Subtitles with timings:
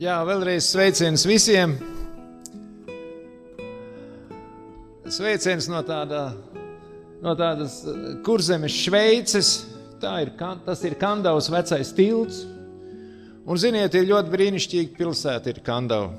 [0.00, 1.74] Jā, vēlreiz sveiciens visiem.
[5.12, 6.22] Sveiciens no, tāda,
[7.20, 7.74] no tādas
[8.24, 9.50] kurzemes Šveices.
[10.00, 10.30] Tā ir,
[10.64, 12.40] tas ir Kandavas vecais tilts.
[13.44, 16.16] Un, ziniet, ir ļoti brīnišķīga pilsēta, ir Kandava.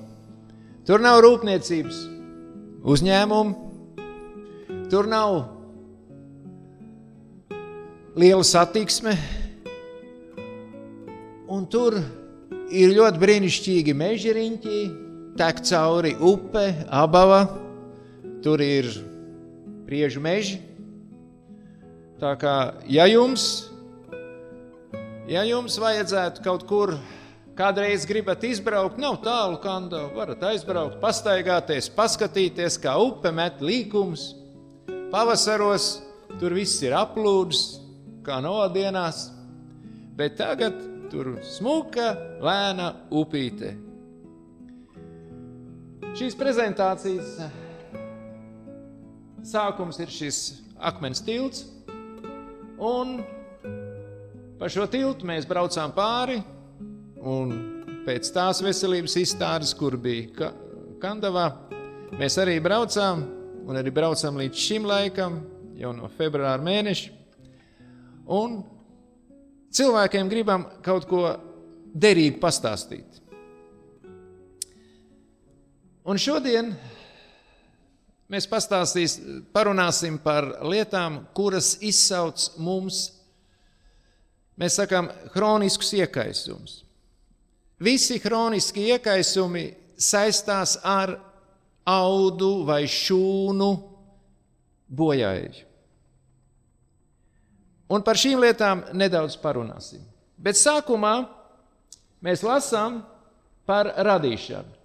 [0.85, 2.05] Tur nav rūpniecības,
[2.85, 3.57] uzņēmumu,
[4.93, 5.39] tur nav
[8.13, 9.17] liela satiksme,
[11.49, 12.20] un tur ir
[12.71, 14.81] ļoti brīnišķīgi meži riņķi,
[15.39, 17.45] tek cauri upe, abava,
[18.43, 18.87] tur ir
[19.87, 20.59] priežu meži.
[22.21, 22.55] Tā kā,
[22.87, 23.67] ja jums,
[25.27, 26.93] ja jums vajadzētu kaut kur
[27.57, 34.31] kādreiz gribat izbraukt, nav tālu kandā, varat aizbraukt, pastaigāties, paskatīties, kā upe met līkumus.
[35.11, 35.97] Pavasaros
[36.39, 37.81] tur viss ir aplūdis,
[38.23, 39.27] kā nodienās,
[40.15, 43.73] bet tagad tur smuka, lēna upīte.
[46.15, 47.35] Šīs prezentācijas
[49.47, 50.39] sākums ir šis
[50.79, 51.65] akmens tilts,
[52.79, 53.19] un
[54.59, 56.39] pa šo tiltu mēs braucām pāri,
[57.21, 57.53] un
[58.05, 60.51] pēc tās veselības izstādes, kur bija
[61.01, 61.47] Kandavā,
[62.19, 63.23] mēs arī braucām,
[63.65, 65.41] un arī braucam līdz šim laikam,
[65.79, 67.17] jau no februāra mēneša.
[68.31, 68.61] Un
[69.71, 71.23] cilvēkiem gribam kaut ko
[71.93, 73.19] derīgu pastāstīt.
[76.07, 76.71] Un šodien
[78.31, 78.47] mēs
[79.53, 83.03] parunāsim par lietām, kuras izsauc mums,
[84.57, 86.79] mēs sakām, chroniskus iekaisumus.
[87.81, 89.65] Visi chroniski iekaisumi
[89.97, 91.15] saistās ar
[91.85, 93.71] audu vai šūnu
[94.89, 95.70] bojājumu.
[97.91, 100.03] Un par šīm lietām nedaudz parunāsim.
[100.39, 101.15] Bet sākumā
[102.23, 103.01] mēs lasām
[103.67, 104.77] par radīšanu.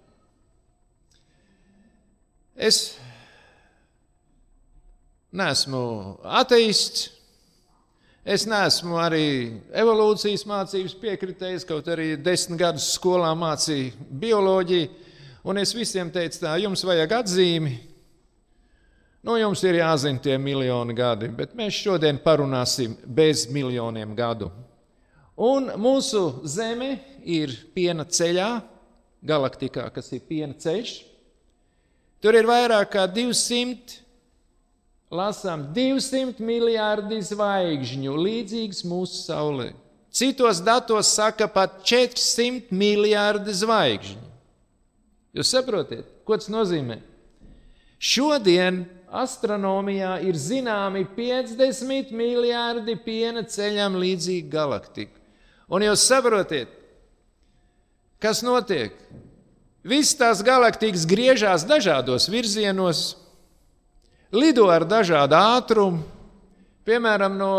[2.57, 2.97] Es
[5.31, 7.11] neesmu ateists,
[8.27, 9.27] es neesmu arī
[9.77, 14.89] evolūcijas mācības piekritējis, kaut arī desmit gadus skolā mācīju bioloģiju,
[15.47, 17.75] un es visiem teicu, tā jums vajag atzīmi,
[19.27, 24.47] Nu, jums ir jāzina tie miljoni gadi, bet mēs šodien parunāsim bez miljoniem gadu.
[25.35, 26.93] Un mūsu Zeme
[27.27, 28.47] ir piena ceļā,
[29.27, 30.93] galaktikā, kas ir piena ceļš.
[32.23, 33.97] Tur ir vairāk kā 200,
[35.11, 39.73] lasām, 200 miljardi zvaigžņu, līdzīgas mūsu Saulē.
[40.07, 44.23] Citos datos saka pat 400 miljardi zvaigžņu.
[45.35, 47.01] Jūs saprotat, ko tas nozīmē?
[47.97, 55.15] Šodien astronomijā ir zināmi 50 miljardi piena ceļam līdzīgi galaktika.
[55.67, 56.69] Un jūs saprotiet,
[58.23, 58.93] kas notiek?
[59.87, 63.15] Visas tās galaktikas griežās dažādos virzienos,
[64.35, 66.03] lido ar dažādu ātrumu.
[66.87, 67.51] Piemēram, no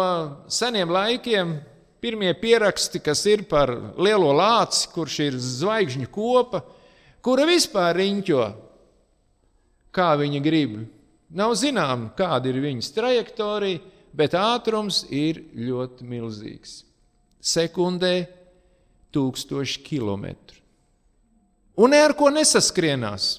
[0.48, 1.58] seniem laikiem
[2.00, 6.62] pirmie pieraksti, kas ir par lielo lāci, kurš ir zvaigžņu kopa,
[7.24, 8.44] kura vispār riņķo,
[9.94, 10.78] kā viņa grib.
[11.28, 13.82] Nav zinām, kāda ir viņas trajektorija,
[14.16, 16.82] bet ātrums ir ļoti milzīgs.
[17.38, 18.28] Sekundē
[19.14, 20.56] tūkstoši kilometru.
[21.78, 23.38] Un ar ko nesaskrienās.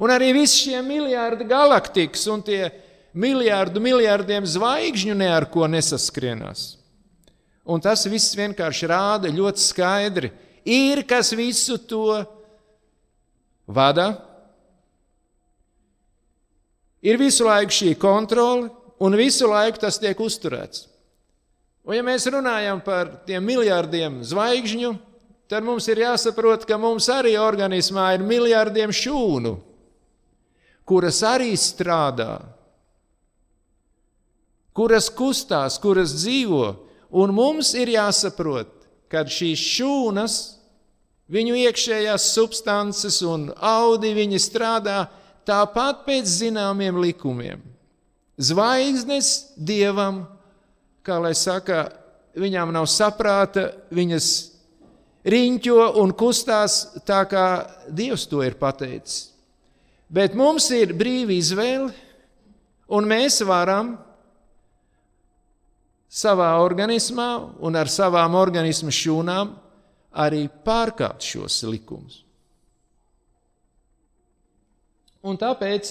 [0.00, 2.68] Un arī visi šie miljardi galaktikas un tie
[3.16, 6.74] miljardu miljardiem zvaigžņu ne ar ko nesaskrienās.
[7.66, 10.30] Un tas viss vienkārši rāda ļoti skaidri.
[10.66, 12.20] Ir kas visu to
[13.66, 14.12] vada,
[17.06, 20.86] ir visu laiku šī kontrole, un visu laiku tas tiek uzturēts.
[21.86, 24.96] Un, ja mēs runājam par tiem miljardiem zvaigžņu,
[25.46, 29.54] tad mums ir jāsaprot, ka mums arī organismā ir miljardiem šūnu,
[30.86, 32.40] kuras arī strādā,
[34.74, 36.74] kuras kustās, kuras dzīvo.
[37.16, 38.72] Un mums ir jāsaprot,
[39.06, 40.34] ka šīs šūnas,
[41.30, 45.04] viņu iekšējās substances un audi, viņi strādā
[45.46, 47.62] tāpat pēc zināmiem likumiem.
[48.36, 50.24] Zvaigznes dievam,
[51.06, 51.86] kā lai saka,
[52.36, 54.28] viņām nav saprāta, viņas
[55.26, 57.46] riņķo un kustās tā, kā
[57.88, 59.30] Dievs to ir pateicis.
[60.06, 61.88] Bet mums ir brīva izvēle,
[62.92, 63.96] un mēs varam
[66.06, 69.56] savā organismā un ar savām organismu šūnām
[70.16, 72.25] arī pārkāpt šos likumus.
[75.26, 75.90] Un tāpēc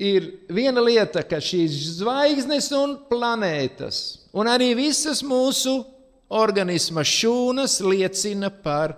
[0.00, 4.00] ir viena lieta, ka šīs zvaigznes un planētas,
[4.32, 5.82] un arī visas mūsu
[6.30, 8.94] organisma šūnas liecina par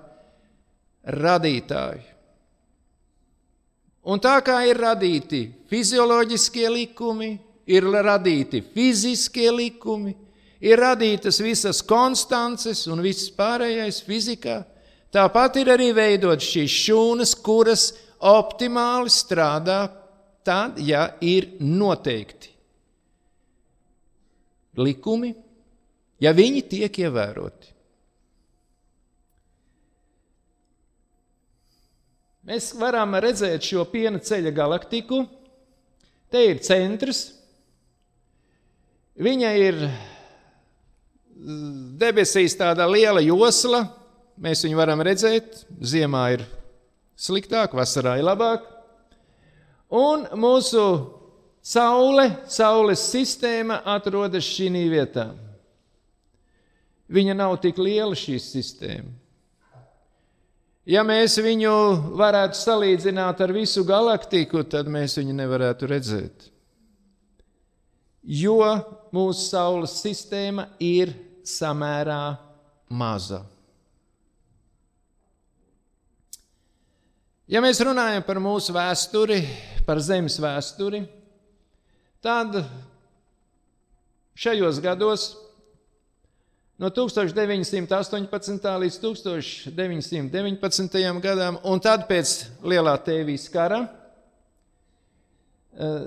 [1.03, 2.09] radītāju.
[4.03, 7.37] Un tā kā ir radīti fizioloģiskie likumi,
[7.71, 10.17] ir radīti fiziskie likumi,
[10.63, 14.61] ir radītas visas konstances un viss pārējais fizikā,
[15.15, 17.93] tāpat ir arī veidot šīs šūnas, kuras
[18.29, 19.81] optimāli strādā
[20.47, 22.53] tad, ja ir noteikti
[24.81, 25.33] likumi,
[26.23, 27.73] ja viņi tiek ievēroti.
[32.49, 35.21] Mēs varam redzēt šo piena ceļa galaktiku.
[36.33, 37.29] Te ir centrs.
[39.23, 39.79] Viņa ir
[42.03, 43.85] debesīs tāda liela josla.
[44.43, 45.61] Mēs viņu varam redzēt.
[45.79, 46.43] Ziemā ir
[47.17, 48.67] sliktāk, vasarā ir labāk.
[49.93, 50.85] Un mūsu
[51.63, 55.33] saule, saules sistēma atrodas šī vietā.
[57.13, 59.13] Viņa nav tik liela šī sistēma.
[60.89, 61.75] Ja mēs viņu
[62.19, 66.49] varētu salīdzināt ar visu galaktiku, tad mēs viņu nevarētu redzēt.
[68.23, 68.59] Jo
[69.15, 71.13] mūsu Saules sistēma ir
[71.47, 72.37] samērā
[72.91, 73.45] maza.
[77.51, 79.41] Ja mēs runājam par mūsu vēsturi,
[79.83, 81.01] par Zemes vēsturi,
[82.23, 82.55] tad
[84.39, 85.25] šajos gados
[86.79, 88.71] no 1918.
[88.85, 91.03] līdz 1919.
[91.19, 93.83] gadam, un tad pēc Lielā Tēvijas kara
[95.75, 96.07] eh,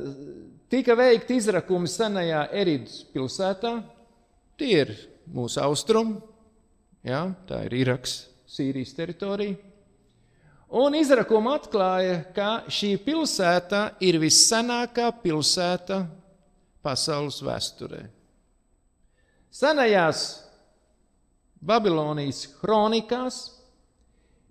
[0.72, 3.84] tika veikti izrakumi senajā Eridas pilsētā.
[4.56, 4.96] Tie ir
[5.36, 6.16] mūsu austrumi,
[7.04, 9.75] ja, tā ir Iraks, Sīrijas teritorija.
[10.76, 16.02] Un izrakumi atklāja, ka šī pilsēta ir vissenākā pilsēta
[16.84, 18.02] pasaules vēsturē.
[19.56, 20.26] Senajās
[21.64, 23.38] Babilonijas kronikās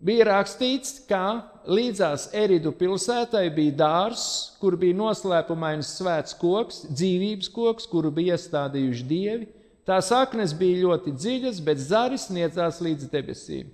[0.00, 7.85] bija rakstīts, ka līdzās Eridu pilsētai bija dārzs, kur bija noslēpumains svēts koks, dzīvības koks,
[7.93, 9.53] kuru bija iestādījuši dievi.
[9.85, 13.69] Tā saknes bija ļoti dziļas, bet zaris sniedzās līdz debesīm.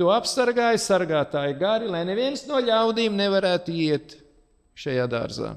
[0.00, 4.16] To apsargāja sargātāji gari, lai neviens no ļaudīm nevarētu iet
[4.78, 5.52] šajā dārzā.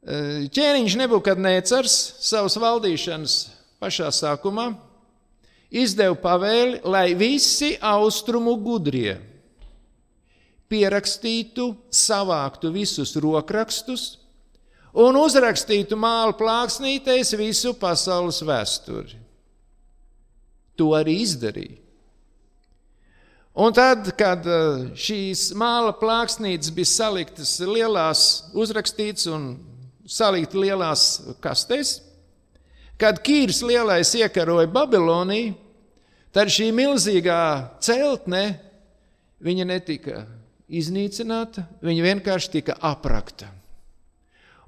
[0.00, 3.34] Ķēniņš Nebukadnēcars savas valdīšanas
[3.80, 4.70] pašā sākumā
[5.70, 9.18] izdeva pavēli, lai visi austrumu gudrie
[10.70, 14.06] pierakstītu, savāktu visus rokrakstus
[14.96, 19.19] un uzrakstītu māla plāksnītēs visu pasaules vēsturi.
[20.80, 21.76] To arī izdarīja.
[23.60, 28.22] Un tad, kad uh, šīs māla plāksnītes bija saliktas lielās,
[28.56, 29.50] uzrakstītas un
[30.08, 31.08] saliktas lielās
[31.44, 31.98] kastēs,
[33.00, 35.54] Kad Kīrs lielais iekaroja Babiloniju,
[36.36, 37.40] tad šī milzīgā
[37.80, 38.42] celtne
[39.40, 40.26] viņa netika
[40.68, 43.48] iznīcināta, viņa vienkārši tika aprakta.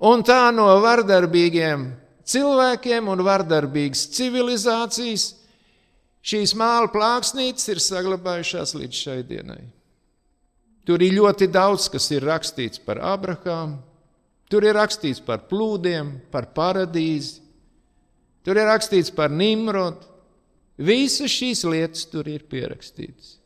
[0.08, 1.84] Un tā no vardarbīgiem
[2.24, 5.28] cilvēkiem un vardarbīgas civilizācijas
[6.22, 9.62] šīs māla plāksnītes ir saglabājušās līdz šai dienai.
[10.86, 13.78] Tur ir ļoti daudz, kas ir rakstīts par Abrahāmu,
[14.50, 17.42] tur ir rakstīts par plūdiem, par paradīzi,
[18.42, 20.10] Tur ir rakstīts par Nimrodu.
[20.82, 23.36] Visas šīs lietas tur ir pierakstītas.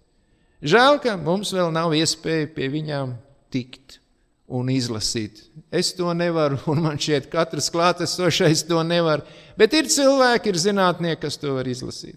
[0.65, 3.13] Žēl, ka mums vēl nav iespēja pie viņām
[3.53, 3.99] tikt
[4.47, 5.43] un izlasīt.
[5.75, 9.27] Es to nevaru, un man šķiet, ka katrs klātesošais to nevar.
[9.59, 12.17] Bet ir cilvēki, ir zinātnieki, kas to var izlasīt.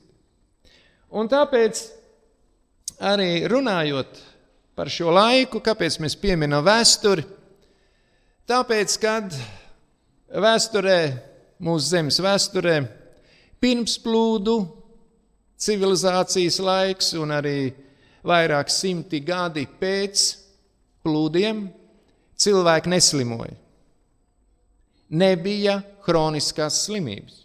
[1.09, 1.81] Un tāpēc
[3.01, 4.19] arī runājot
[4.77, 7.23] par šo laiku, kāpēc mēs pieminam vēsturi,
[8.49, 9.33] tāpēc, kad
[10.29, 10.99] vēsturē
[11.65, 12.75] mūsu zemes vēsturē,
[13.59, 14.59] pirms plūdu
[15.59, 17.57] civilizācijas laiks un arī
[18.23, 20.27] vairāk simti gadi pēc
[21.03, 21.65] plūdiem
[22.39, 23.57] cilvēki neslimoja.
[25.09, 27.38] Nebija hroniskās slimības.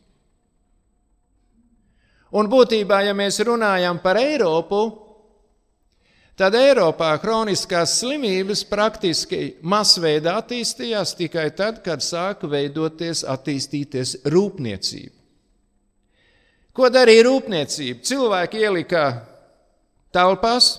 [2.34, 4.84] Un būtībā, ja mēs runājam par Eiropu,
[6.34, 15.14] Tad Eiropā kroniskās slimības praktiski masveida attīstījās tikai tad, kad sāka veidoties, attīstīties rūpniecība.
[16.74, 18.02] Ko darīja rūpniecība?
[18.02, 19.04] Cilvēki ielika
[20.10, 20.72] telpās,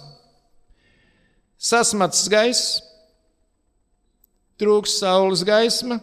[1.55, 2.81] sasmats gaiss,
[4.59, 6.01] trūks saules gaisma,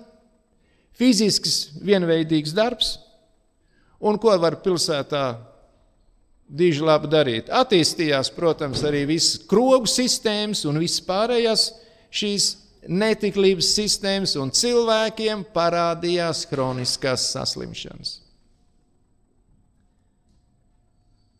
[0.97, 2.95] fizisks vienveidīgs darbs,
[4.03, 5.27] un ko var pilsētā
[6.53, 7.51] diži labi darīt.
[7.55, 11.69] Attīstījās, protams, arī visas krogu sistēmas un visas pārējās
[12.13, 12.49] šīs
[12.91, 18.17] netiklības sistēmas, un cilvēkiem parādījās kroniskās saslimšanas.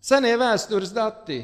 [0.03, 1.43] Senie vēstures dati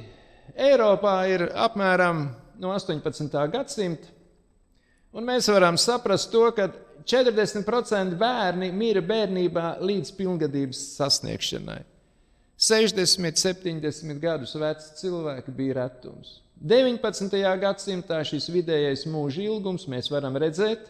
[0.59, 2.25] Eiropā ir apmēram
[2.59, 3.35] no 18.
[3.53, 4.09] gadsimta,
[5.15, 6.71] un mēs varam saprast to, ka
[7.09, 11.81] 40% bērni mira bērnībā līdz pilngadības sasniegšanai.
[12.59, 16.41] 60, 70 gadus veci cilvēki bija retums.
[16.59, 17.39] 19.
[17.63, 20.89] gadsimtā šis vidējais mūža ilgums mēs varam redzēt,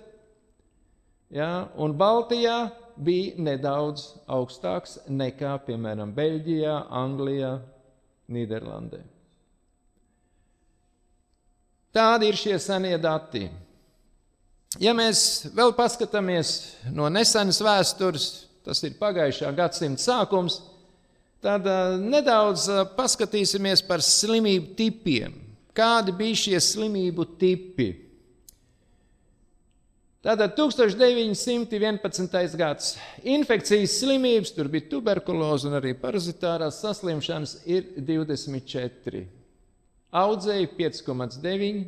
[1.28, 7.52] ja, un Baltijā bija nedaudz augstāks nekā, piemēram, Beļģijā, Anglijā,
[8.32, 9.04] Nīderlandē.
[11.92, 13.46] Tādi ir šie senie dati.
[14.78, 16.54] Ja mēs vēl paskatāmies
[16.94, 18.28] no nesenas vēstures,
[18.62, 20.60] tas ir pagājušā gadsimta sākums,
[21.42, 21.66] tad
[22.02, 25.44] nedaudz paskatīsimies par slimību tipiem
[25.78, 27.88] kādi bija šie slimību tipi.
[30.24, 32.56] Tātad 1911.
[32.58, 32.96] gads.
[33.22, 39.22] Infekcijas slimības, tur bija tuberkuloze un arī parazitārās saslimšanas, ir 24.
[40.18, 41.84] Audzēji 5,9,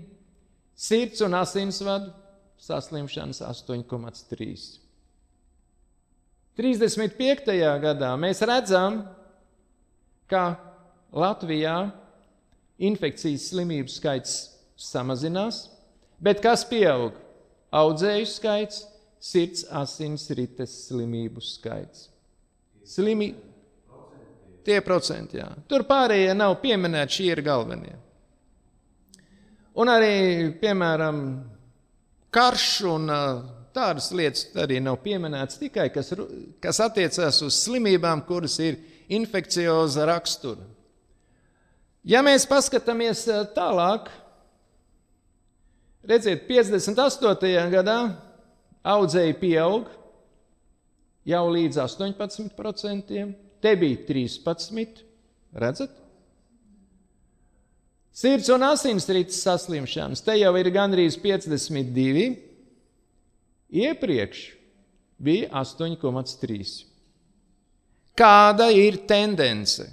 [0.79, 2.15] sirds un asinsvadu
[2.61, 4.81] saslimšanas 8,3.
[6.61, 7.57] 35.
[7.81, 9.01] gadā mēs redzam,
[10.29, 10.45] ka
[11.11, 11.91] Latvijā
[12.81, 14.35] infekcijas slimību skaits
[14.81, 15.65] samazinās,
[16.21, 17.17] bet kas pieaug?
[17.71, 18.83] Audzēju skaits,
[19.23, 22.09] sirds asins rites slimību skaits.
[22.85, 23.31] Slimi...
[24.61, 25.47] Tie procenti, jā.
[25.71, 27.95] Tur pārējie nav pieminēti, šie ir galvenie.
[29.81, 31.23] Un arī, piemēram,
[32.35, 33.11] karš un
[33.75, 36.13] tādas lietas arī nav pieminētas tikai, kas,
[36.63, 40.65] kas attiecās uz slimībām, kuras ir infekcioza rakstura.
[42.07, 44.09] Ja mēs paskatāmies tālāk,
[46.09, 47.71] redziet, 58.
[47.75, 47.99] gadā
[48.81, 49.91] audzēji pieaug
[51.29, 53.25] jau līdz 18%,
[53.61, 55.03] te bija 13%,
[55.61, 56.00] redzat?
[58.13, 62.27] Sirds un asinsrites saslimšanas, te jau ir gandrīz 52,
[63.71, 64.41] iepriekš
[65.23, 66.73] bija 8,3.
[68.19, 69.87] Kāda ir tendence?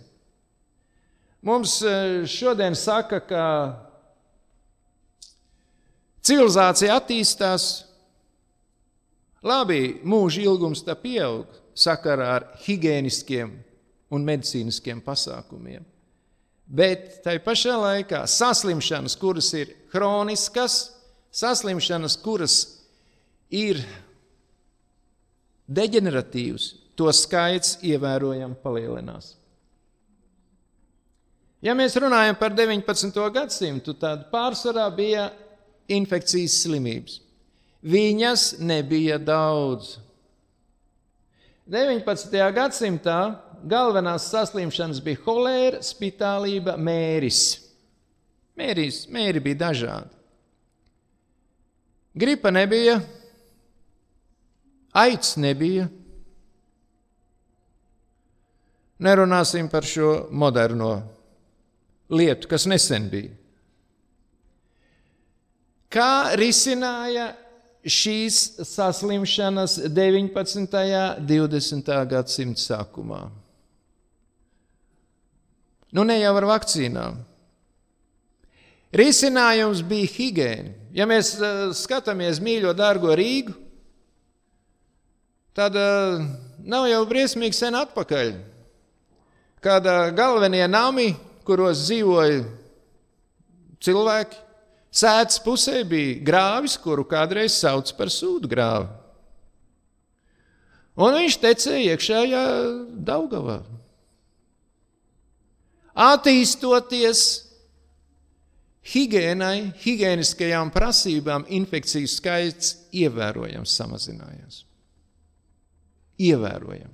[1.45, 3.43] Mums e, šodien saka, ka
[6.25, 7.67] civilizācija attīstās,
[9.45, 11.45] labi, mūža ilgums tā pieaug
[11.77, 13.53] sakarā ar higieniskiem
[14.11, 15.85] un medicīniskiem pasākumiem.
[16.67, 20.91] Bet tai pašā laikā saslimšanas, kuras ir kroniskas,
[21.31, 22.57] saslimšanas, kuras
[23.53, 23.79] ir
[25.67, 29.35] deģeneratīvas, to skaits ievērojami palielinās.
[31.63, 33.15] Ja mēs runājam par 19.
[33.33, 35.29] gadsimtu, tad pārsvarā bija
[35.89, 37.21] infekcijas slimības.
[37.87, 39.95] Viņas nebija daudz.
[41.67, 42.37] 19.
[42.55, 43.19] gadsimtā
[43.65, 47.41] galvenās saslimšanas bija holēra, spitālība, mēris.
[48.57, 50.13] Mēris, mēri bija dažādi.
[52.17, 52.97] Gripa nebija,
[54.97, 55.85] aids nebija.
[59.05, 60.95] Nerunāsim par šo moderno
[62.09, 63.35] lietu, kas nesen bija.
[65.93, 67.29] Kā risināja
[67.87, 70.57] šīs saslimšanas 19.
[70.57, 71.93] un 20.
[72.09, 73.27] gadsimta sākumā?
[75.97, 77.15] Nu, ne jau ar vakcīnām.
[78.93, 80.73] Risinājums bija higiēna.
[80.93, 83.55] Ja mēs uh, skatāmies mīļo, dārgo Rīgu,
[85.57, 86.21] tad uh,
[86.61, 88.29] nav jau briesmīgi sen atpakaļ,
[89.65, 91.09] kad uh, galvenie nami
[91.47, 92.43] kuros dzīvoja
[93.83, 94.43] cilvēki.
[94.97, 98.87] Sēdes pusē bija grāvis, kuru kādreiz sauc par sūdu grāvu.
[100.97, 102.45] Un viņš tecēja iekšējā
[103.05, 103.59] Daugavā.
[105.97, 107.21] Attīstoties
[108.87, 114.61] higiēnai, higiēniskajām prasībām, infekciju skaits ievērojami samazinājās.
[116.21, 116.93] Ievērojami.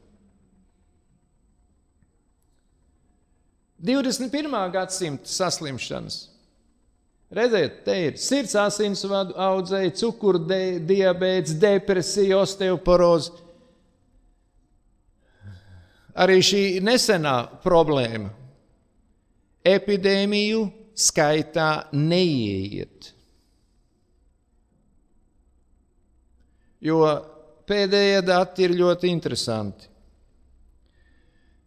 [3.83, 4.53] 21.
[4.71, 6.21] gadsimta saslimšanas.
[7.33, 13.33] Redziet, te ir sirds asinsvadu audzēji, cukurdiabēts, depresija, osteoporoze.
[16.23, 18.29] Arī šī nesenā problēma
[19.63, 23.11] epidēmiju skaitā neieiet.
[26.83, 26.99] Jo
[27.67, 29.87] pēdējie dati ir ļoti interesanti.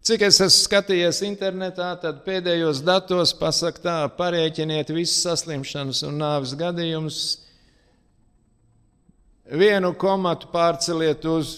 [0.07, 6.53] Cik es esmu skatījies internetā, tad pēdējos datos pasakā, tā, parēķiniet visas saslimšanas un nāves
[6.59, 7.23] gadījumus,
[9.51, 11.57] vienu komatu pārceliet uz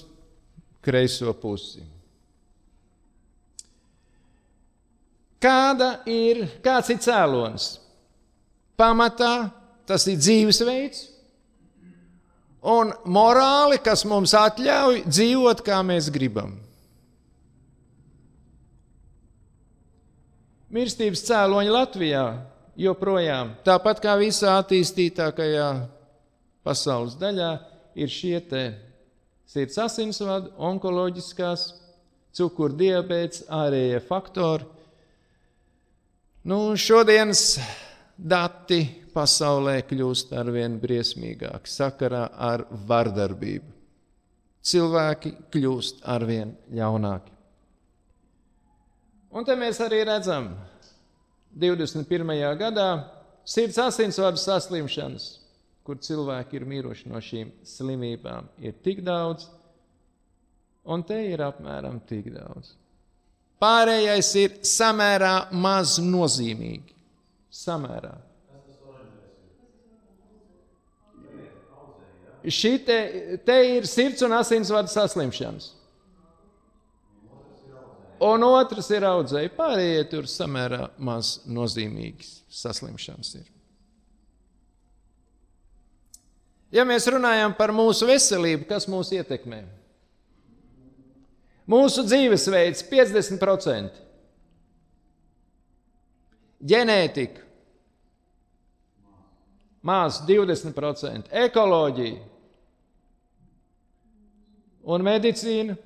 [0.80, 1.84] kreiso pusi.
[5.38, 7.76] Kāda ir, kāds ir cēlonis?
[8.78, 9.50] Pamatā
[9.86, 11.04] tas ir dzīvesveids
[12.68, 16.56] un morāli, kas mums atļauj dzīvot, kā mēs gribam.
[20.74, 22.24] Mirstības cēloņi Latvijā
[22.78, 25.68] joprojām, tāpat kā visā attīstītākajā
[26.66, 27.52] pasaules daļā,
[27.96, 28.42] ir šie
[29.48, 31.70] sirds asinsvadu, onkoloģiskās,
[32.36, 34.68] cukuru diabetes, ārējie faktori.
[36.48, 37.58] Nu, šodienas
[38.16, 38.80] dati
[39.12, 43.68] pasaulē kļūst ar vien briesmīgāki sakarā ar vardarbību.
[44.68, 47.34] Cilvēki kļūst ar vien ļaunāki.
[49.36, 50.54] Un te mēs arī redzam,
[51.52, 52.32] 21.
[52.60, 52.88] gadā
[53.44, 55.28] sirds asinsvadu saslimšanas
[55.88, 59.46] kur cilvēki ir miruši no šīm slimībām, ir tik daudz,
[60.84, 62.74] un te ir apmēram tik daudz.
[63.58, 66.94] Pārējais ir samērā maz nozīmīgi.
[67.50, 68.14] Samērā.
[72.48, 72.98] Šī te,
[73.44, 75.72] te ir sirds un asinsvadu saslimšanas.
[78.24, 79.52] Un otrs ir audzēji.
[79.54, 83.46] Pārējie tur samērā maz nozīmīgas saslimšanas ir.
[86.74, 89.62] Ja mēs runājam par mūsu veselību, kas mūs ietekmē?
[91.68, 94.00] Mūsu dzīvesveids 50%,
[96.64, 97.44] ģenētika,
[99.84, 102.24] maz 20%, ekoloģija
[104.88, 105.76] un medicīna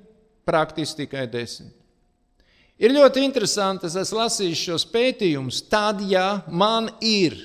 [0.47, 1.79] praktiski tikai 10%.
[2.83, 7.35] Ir ļoti interesanti, es esmu lasījis šos pētījumus, tad, ja man ir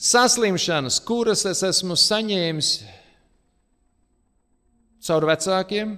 [0.00, 2.70] saslimšanas, kuras es esmu saņēmis
[5.04, 5.96] caur vecākiem,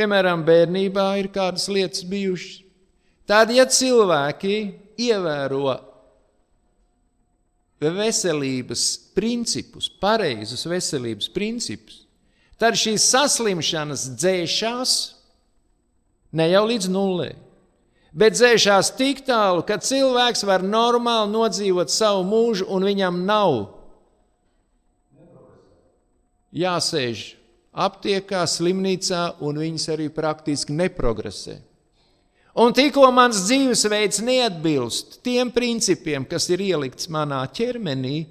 [0.00, 2.64] piemēram, bērnībā ir kādas lietas bijušas.
[3.28, 4.56] Tad, ja cilvēki
[4.98, 5.76] ievēro
[7.80, 8.86] veselības
[9.16, 12.02] principus, pareizus veselības principus,
[12.60, 14.96] tad šīs saslimšanas dzēšās
[16.36, 17.30] ne jau līdz nulē
[18.12, 23.58] bet dzēšās tik tālu, ka cilvēks var normāli nodzīvot savu mūžu, un viņam nav
[26.50, 27.24] jāsēž
[27.70, 31.60] aptiekā, slimnīcā, un viņas arī praktiski neprogresē.
[32.60, 38.24] Un tikko mans dzīvesveids neatbilst tiem principiem, kas ir ielikts manā ķermenī,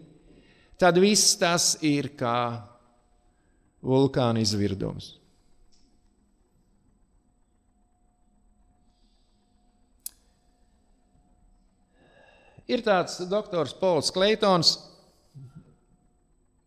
[0.79, 2.59] tad viss tas ir kā
[3.79, 5.15] vulkāna izvirdums.
[12.69, 14.75] Ir tāds doktors Pols Kleitons.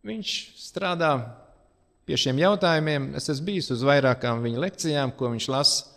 [0.02, 1.12] Viņš strādā
[2.06, 3.12] pie šiem jautājumiem.
[3.18, 5.88] Es esmu bijis uz vairākām viņa lekcijām, ko viņš lasa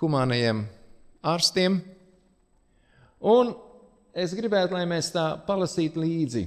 [0.00, 0.64] humanajiem
[1.32, 1.80] ārstiem.
[3.20, 3.52] Un
[4.16, 6.46] es gribētu, lai mēs tā palasītu līdzi.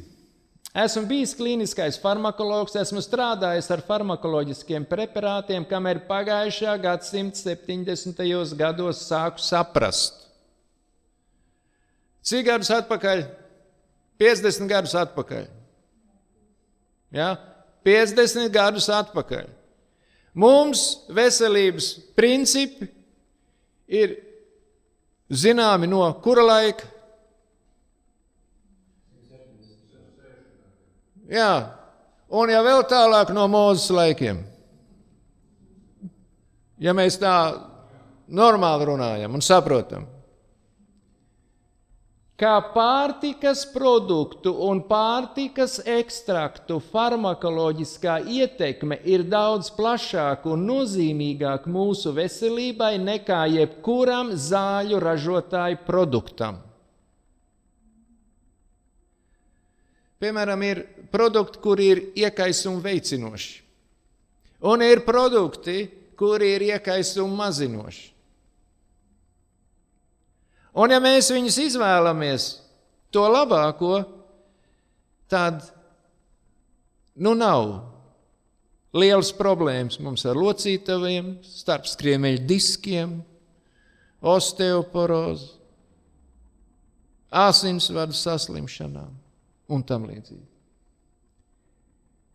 [0.73, 8.57] Esmu bijis klīniskais farmakologs, esmu strādājis ar farmakoloģiskiem preparātiem, kamēr pagājušā gadsimta 70.
[8.57, 10.23] gados sāku saprast,
[12.23, 13.25] Cik gadus atpakaļ?
[14.21, 15.47] 50 gadus atpakaļ.
[17.13, 17.33] Ja?
[17.85, 19.47] 50 gadus atpakaļ.
[20.33, 22.87] Mums veselības principi
[23.87, 24.15] ir
[25.29, 26.89] zināmi no kura laika?
[31.33, 31.51] Jā,
[32.29, 34.41] un ja vēl tālāk no mūzes laikiem.
[36.83, 37.35] Ja mēs tā
[38.27, 40.09] normāli runājam un saprotam
[42.39, 52.95] kā pārtikas produktu un pārtikas ekstraktu farmakoloģiskā ietekme ir daudz plašāka un nozīmīgāka mūsu veselībai
[53.01, 56.61] nekā jebkuram zāļu ražotāju produktam.
[60.23, 63.57] Piemēram, ir produkti, kuri ir iekaisuma veicinoši,
[64.71, 65.83] un ir produkti,
[66.15, 68.12] kuri ir iekaisuma mazinoši.
[70.73, 72.47] Un ja mēs viņus izvēlamies
[73.13, 73.99] to labāko,
[75.29, 75.61] tad
[77.13, 77.67] nu nav
[78.97, 83.19] liels problēmas mums ar locītaviem, starpskriemeļu diskiem,
[84.23, 85.51] osteoporozi,
[87.33, 89.13] asinsvadu saslimšanām
[89.73, 90.52] un tam līdzīgi.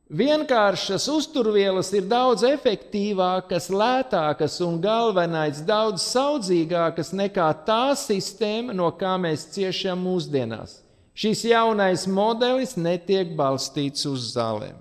[0.09, 9.19] Vienkāršas uzturvielas ir daudz efektīvākas, lētākas un galvenais daudz saudzīgākas nekā tā sistēma, no kā
[9.21, 10.79] mēs ciešam mūsdienās.
[11.19, 14.81] Šis jaunais modelis netiek balstīts uz zālēm.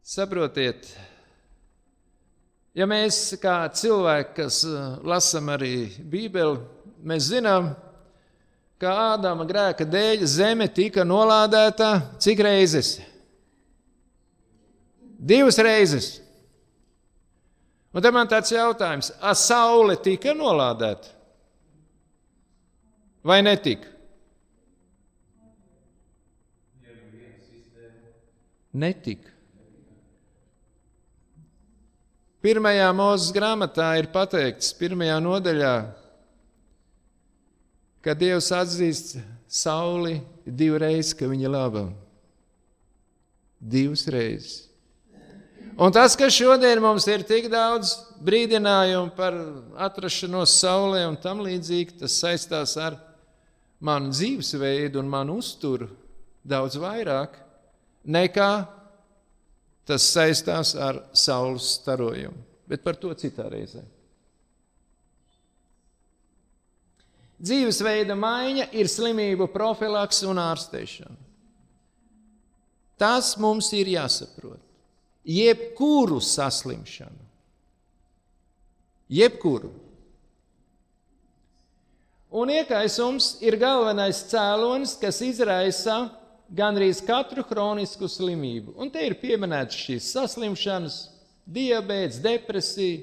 [0.00, 0.88] Saprotiet,
[2.70, 4.60] Ja mēs kā cilvēki, kas
[5.02, 6.60] lasām arī Bībeli,
[7.02, 7.89] mēs zinām, ka
[8.88, 12.94] Ādama grēka dēļ zeme tika nolādēta cik reizes?
[15.20, 16.14] Divas reizes.
[17.92, 21.10] Un tad man tāds jautājums, vai saule tika nolādēta
[23.26, 23.88] vai netika?
[28.70, 29.28] Netika.
[32.40, 35.72] Pirmajā mūzes grāmatā ir pateikts, pirmajā nodaļā,
[38.04, 39.18] ka Dievs atzīst
[39.50, 41.84] sauli divreiz, ka viņa ir laba.
[43.60, 44.66] Divas reizes.
[45.80, 49.36] Un tas, ka šodien mums ir tik daudz brīdinājumu par
[49.80, 52.98] atrašanos saulē un tam līdzīgi, tas saistās ar
[53.80, 55.88] manu dzīvesveidu un manu uzturu
[56.44, 57.38] daudz vairāk
[58.04, 58.50] nekā
[59.88, 62.36] tas saistās ar saules starojumu.
[62.68, 63.82] Bet par to citā reizē.
[67.40, 71.16] Dzīvesveida maiņa ir slimību profilaks un ārstēšana.
[73.00, 74.60] Tas mums ir jāsaprot.
[75.24, 77.24] Jebkuru saslimšanu,
[79.12, 79.70] jebkuru.
[82.30, 85.96] Un iekaisums ir galvenais cēlonis, kas izraisa
[86.50, 88.76] gandrīz katru kronisku slimību.
[88.80, 91.00] Un te ir pieminētas šīs saslimšanas,
[91.48, 93.02] diabetes, depresija,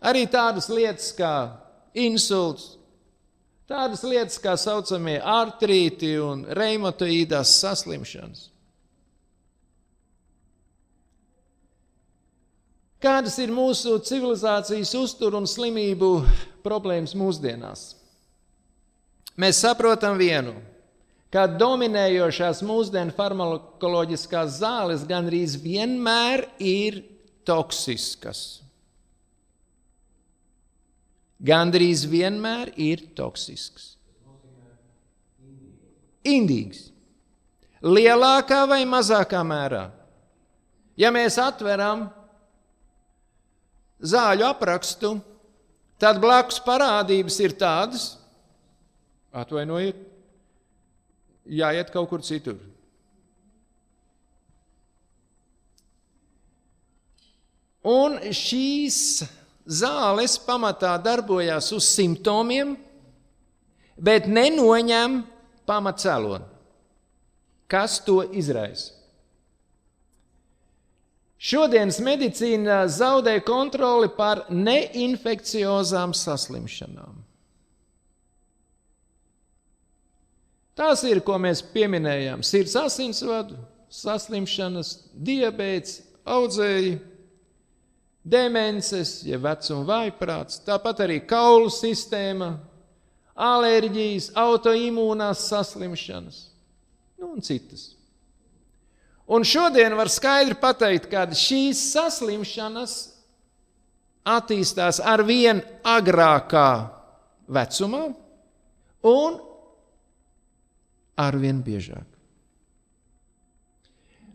[0.00, 1.36] arī tādas lietas kā
[1.96, 2.76] insults,
[3.68, 8.50] tādas lietas kā saucamie artrīti un reumatoīdās saslimšanas.
[13.02, 16.10] Kādas ir mūsu civilizācijas uzturu un slimību
[16.64, 17.90] problēmas mūsdienās?
[19.36, 20.54] Mēs saprotam vienu,
[21.30, 27.02] ka dominējošās mūsdienu farmakoloģiskās zāles gandrīz vienmēr ir
[27.46, 28.65] toksiskas
[31.42, 33.94] gandrīz vienmēr ir toksisks.
[36.26, 36.88] Indīgs.
[37.86, 39.84] Lielākā vai mazākā mērā.
[40.98, 42.06] Ja mēs atveram
[44.00, 45.12] zāļu aprakstu,
[46.00, 48.06] tad blakus parādības ir tādas,
[49.36, 50.00] atvainojiet,
[51.46, 52.58] jāiet kaut kur citur.
[57.86, 59.22] Un šīs
[59.66, 62.76] zāles pamatā darbojās uz simptomiem,
[63.98, 65.22] bet nenoņem
[65.66, 66.46] pamatcēloni.
[67.66, 68.92] Kas to izraisa?
[71.36, 77.18] Šodienas medicīna zaudē kontroli pār neinfekciozām saslimšanām.
[80.76, 83.56] Tās ir, ko mēs pieminējām, sirds asinsvadu
[83.92, 86.98] saslimšanas, diabetes, audzēji,
[88.26, 92.56] demences, ja vecuma vaiprāts, tāpat arī kaulu sistēma,
[93.36, 96.40] alerģijas, autoimūnās saslimšanas
[97.20, 97.92] nu, un citas.
[99.26, 102.96] Un šodien var skaidri pateikt, ka šīs saslimšanas
[104.26, 106.70] attīstās ar vien agrākā
[107.50, 108.04] vecumā
[109.06, 109.40] un
[111.16, 112.15] ar vien biežāk.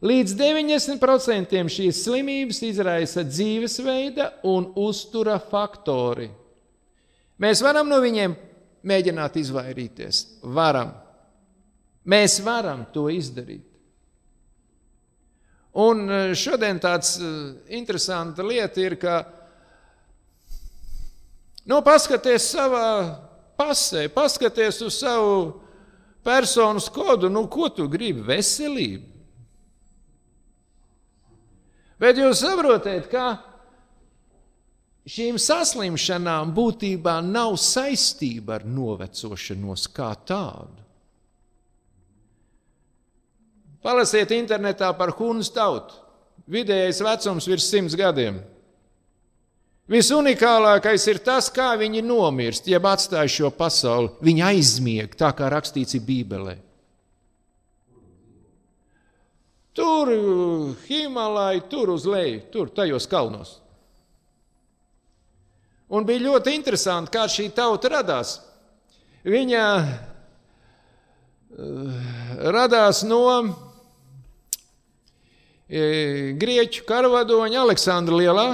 [0.01, 6.25] Līdz 90% šīs slimības izraisa dzīvesveida un uztura faktori.
[7.41, 8.33] Mēs varam no viņiem
[8.81, 10.23] mēģināt izvairīties.
[10.57, 10.95] Varam.
[12.09, 13.67] Mēs varam to izdarīt.
[15.77, 17.29] Un e, šodien tāds e,
[17.77, 19.21] interesanta lieta ir, ka
[21.69, 22.89] nu, paskaties savā
[23.55, 25.61] pasē, paskaties uz savu
[26.25, 28.25] personas kodu, nu, ko tu gribi?
[28.25, 29.07] Veselību.
[32.01, 33.25] Bet jūs saprotat, ka
[35.05, 40.79] šīm saslimšanām būtībā nav saistība ar novecošanos kā tādu.
[43.81, 45.97] Palasiet internetā par Hunas tautu.
[46.51, 48.41] Vidējais vecums virs simts gadiem.
[49.91, 54.11] Visunikālākais ir tas, kā viņi nomirst, jeb atstāj šo pasauli.
[54.23, 56.57] Viņi aizmieg, tā kā rakstīts Bībelē.
[59.71, 60.09] Tur,
[60.83, 63.61] Himalajā, tur uz leju, tur tajos kalnos.
[65.91, 68.39] Un bija ļoti interesanti, kā šī tauta radās.
[69.27, 69.87] Viņa uh,
[72.55, 73.49] radās no uh,
[76.43, 78.47] grieķu karavadoņa Aleksandra Lielā.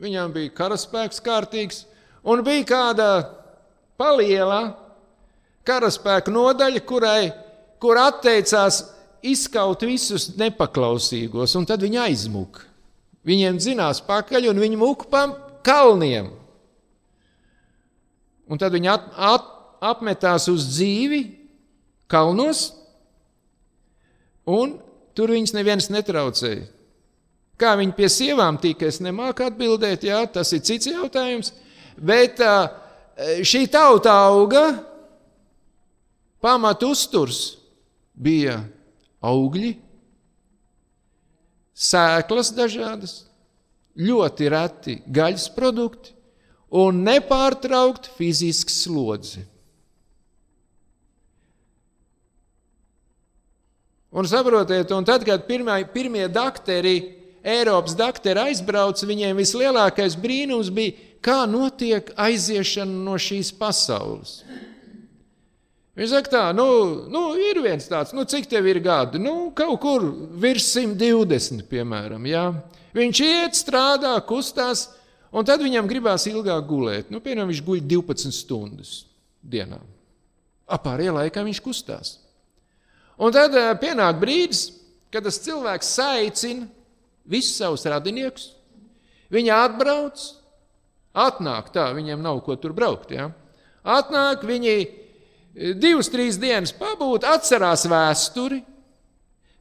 [0.00, 1.84] Viņam bija karaspēks kārtīgs,
[2.24, 3.10] un bija kāda
[4.00, 4.76] paliela
[5.68, 7.32] karaspēka nodaļa, kurai,
[7.80, 8.84] kur atteicās
[9.26, 12.66] izskaut visus nepaklausīgos, un tad viņi aizmuka.
[13.26, 15.24] Viņiem dzinās pakaļ un viņi muka pa
[15.66, 16.30] kalniem.
[18.50, 19.48] Un tad viņi at, at,
[19.80, 21.22] apmetās uz dzīvi
[22.10, 22.70] kalnos,
[24.48, 24.76] un
[25.16, 26.66] tur viņus neviens netraucēja.
[27.60, 31.52] Kā viņi pie sievām tika, es nemāku atbildēt, jā, tas ir cits jautājums.
[32.00, 32.40] Bet
[33.44, 34.64] šī tauta auga,
[36.40, 37.42] pamat uzturs
[38.16, 38.56] bija
[39.24, 39.74] augļi,
[41.76, 43.14] sēklas dažādas,
[44.00, 46.14] ļoti reti gaļas produkti
[46.70, 49.42] un nepārtraukti fizisks slodzi.
[54.10, 56.98] Un saprotiet, un tad, kad pirmie, pirmie dakteri,
[57.40, 60.92] Eiropas dakteri aizbrauca, viņiem vislielākais brīnums bija,
[61.24, 64.40] kā notiek aiziešana no šīs pasaules.
[65.98, 66.66] Viņš saka, tā, nu,
[67.10, 69.18] nu, ir viens tāds, nu, cik tev ir gadi?
[69.18, 70.06] Nu, kaut kur
[70.38, 72.28] virs 120, piemēram.
[72.30, 72.44] Jā.
[72.94, 74.86] Viņš iet, strādā, kustās,
[75.34, 77.10] un tad viņam gribās ilgāk gulēt.
[77.10, 78.92] Nu, piemēram, viņš guļ 12 stundas
[79.42, 79.80] dienā.
[80.70, 82.14] Apārējā laikā viņš kustās.
[83.20, 84.68] Un tad uh, pienāk brīdis,
[85.12, 86.68] kad tas cilvēks saicina
[87.28, 88.52] visus savus radiniekus.
[89.30, 90.22] Viņi atbrauc,
[91.18, 93.12] atnāk tā, viņiem nav ko tur braukt.
[93.14, 93.28] Ja?
[93.82, 94.99] Atnāk, viņi
[95.54, 98.62] divas, trīs dienas pabūt, atcerās vēsturi.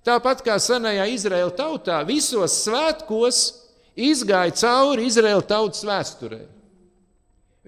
[0.06, 3.42] Tāpat kā senajā Izraēla tautā, visos svētkos
[4.00, 6.40] izgāja cauri Izraēla tautas vēsturē.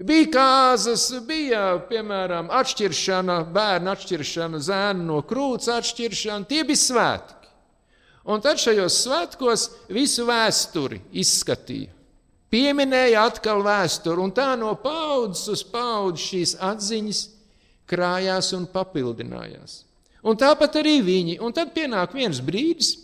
[0.02, 6.48] Bija kāzas, bija piemēram atšķiršana, bērnu atšķiršana, zēnu no krūts atšķiršana.
[6.48, 7.50] Tie bija svētki.
[8.32, 11.90] Un tad šajos svētkos visu vēsturi izskatīja.
[12.52, 17.22] Pieminēja atkal vēsturi, un tā no paudzes uz paudzi šīs atziņas
[17.90, 19.82] krājās un papildinājās.
[20.22, 21.38] Un tāpat arī viņi.
[21.42, 22.94] Un tad pienāk viens brīdis,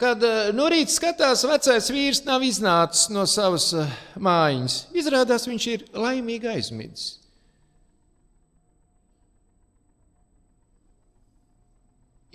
[0.00, 4.86] kad eh, no rīta skatās, vecais vīrs nav iznācis no savas eh, mājas.
[4.96, 7.16] Izrādās, viņš ir laimīgi aizmidzis.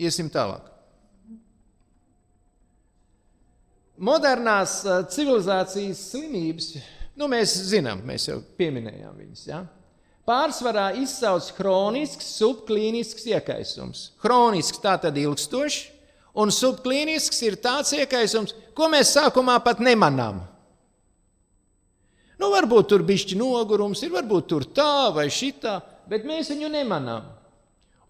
[0.03, 0.69] Iesim tālāk.
[4.03, 6.73] Modernās eh, civilizācijas slimības,
[7.17, 9.47] nu, mēs zinām, mēs jau pieminējām viņas.
[9.47, 9.63] Ja?
[10.27, 14.05] Pārsvarā izsauc kronisks subklīnisks iekaisums.
[14.23, 15.81] Kronisks tā tad ilgstošs,
[16.39, 20.41] un subklīnisks ir tāds iekaisums, ko mēs sākumā pat nemanām.
[22.39, 25.77] Nu, varbūt tur bija nogurums, ir varbūt tur tā vai šitā,
[26.09, 27.29] bet mēs viņu nemanām.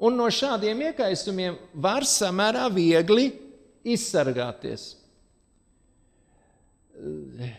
[0.04, 3.30] Un no šādiem iekaisumiem var samērā viegli
[3.88, 4.94] izsargāties.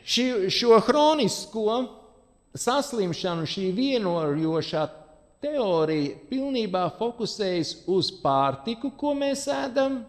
[0.05, 1.79] Ši, šo hronisko
[2.55, 4.85] saslimšanu šī vienojošā
[5.45, 10.03] teorija pilnībā fokusējas uz pārtiku, ko mēs ēdam,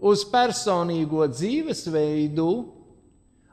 [0.00, 2.48] uz personīgo dzīvesveidu,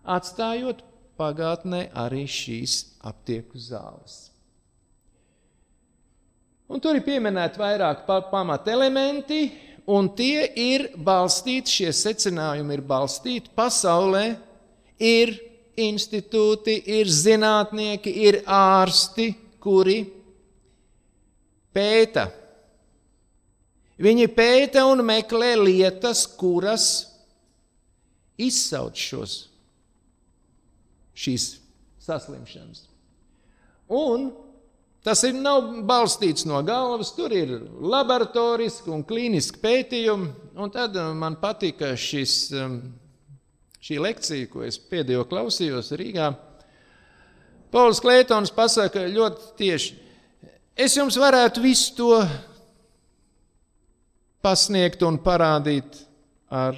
[0.01, 0.81] atstājot
[1.19, 4.31] pagātnē arī šīs aptieku zāles.
[6.71, 9.41] Un tur ir pieminēti vairāk pamatelementi,
[9.91, 14.23] un tie ir balstīti, šie secinājumi ir balstīti pasaulē,
[14.97, 15.35] ir
[15.79, 19.31] institūti, ir zinātnieki, ir ārsti,
[19.61, 20.01] kuri
[21.75, 22.27] pēta.
[24.01, 26.85] Viņi pēta un meklē lietas, kuras
[28.41, 29.35] izsauc šos,
[31.13, 31.51] šīs
[32.01, 32.87] saslimšanas.
[33.91, 34.31] Un
[35.05, 37.53] tas ir nav balstīts no galvas, tur ir
[37.93, 40.31] laboratoriski un klīniski pētījumi.
[40.57, 42.79] Un tad man patika šis um,
[43.81, 46.29] šī lekcija, ko es pēdējo klausījos Rīgā,
[47.71, 49.93] Pauls Klētons pasaka ļoti tieši,
[50.75, 52.15] es jums varētu visu to
[54.43, 56.01] pasniegt un parādīt
[56.51, 56.75] ar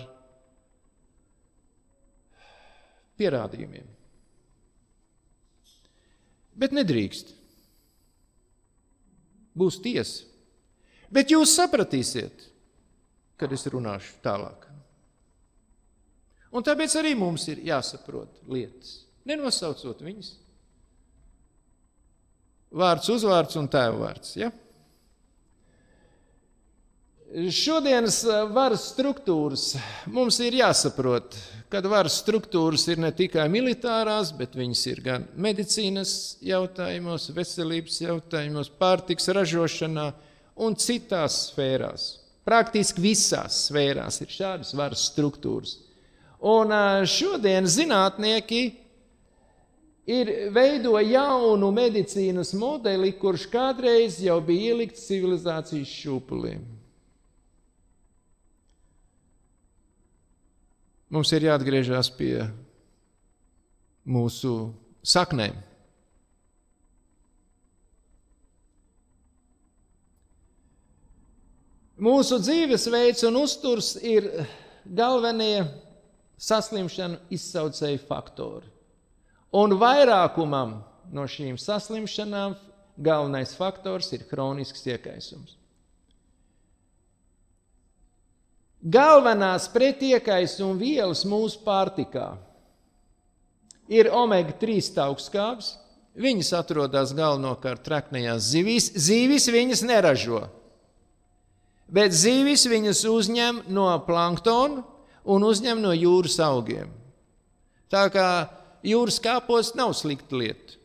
[3.17, 3.87] pierādījumiem.
[6.53, 7.33] Bet nedrīkst.
[9.57, 10.27] Būs tiesa.
[11.13, 12.47] Bet jūs sapratīsiet,
[13.37, 14.72] kad es runāšu tālāk.
[16.53, 20.35] Un tāpēc arī mums ir jāsaprot lietas, nenosaucot viņas.
[22.73, 24.35] Vārds, uzvārds un tēvvārds.
[24.41, 24.49] Ja?
[27.33, 29.71] Šodienas eh, varas struktūras
[30.13, 31.33] mums ir jāsaprot,
[31.69, 36.13] ka varas struktūras ir ne tikai militārās, bet viņas ir gan medicīnas
[36.45, 40.11] jautājumos, veselības jautājumos, pārtiks ražošanā
[40.61, 42.05] un citās sfērās.
[42.45, 45.79] Praktiski visās sfērās ir šādas varas struktūras.
[46.43, 46.73] Un
[47.07, 48.63] šodien zinātnieki
[50.11, 56.57] ir veido jaunu medicīnas modeli, kurš kādreiz jau bija ielikts civilizācijas šūpulī.
[61.13, 62.41] Mums ir jāatgriežas pie
[64.03, 64.73] mūsu
[65.05, 65.55] saknēm.
[72.03, 74.25] Mūsu dzīvesveids un uzturs ir
[74.83, 75.61] galvenie
[76.37, 78.69] saslimšanu izsaucēju faktori.
[79.53, 80.79] Un vairākumam
[81.13, 82.55] no šīm saslimšanām
[82.97, 85.57] galvenais faktors ir kronisks iekaisums.
[88.83, 92.33] Galvenās pretiekaisuma vielas mūsu pārtikā
[93.87, 95.77] ir omega-3 augstskābes.
[96.13, 98.89] Viņas atrodas galvenokārt traknējās zivīs.
[98.93, 100.43] Zīvis viņas neražo,
[101.89, 104.83] bet zīvis viņas uzņem no planktona
[105.23, 106.91] un uzņem no jūras augiem.
[107.91, 108.27] Tā kā
[108.85, 110.79] jūras kāpos nav slikta lieta.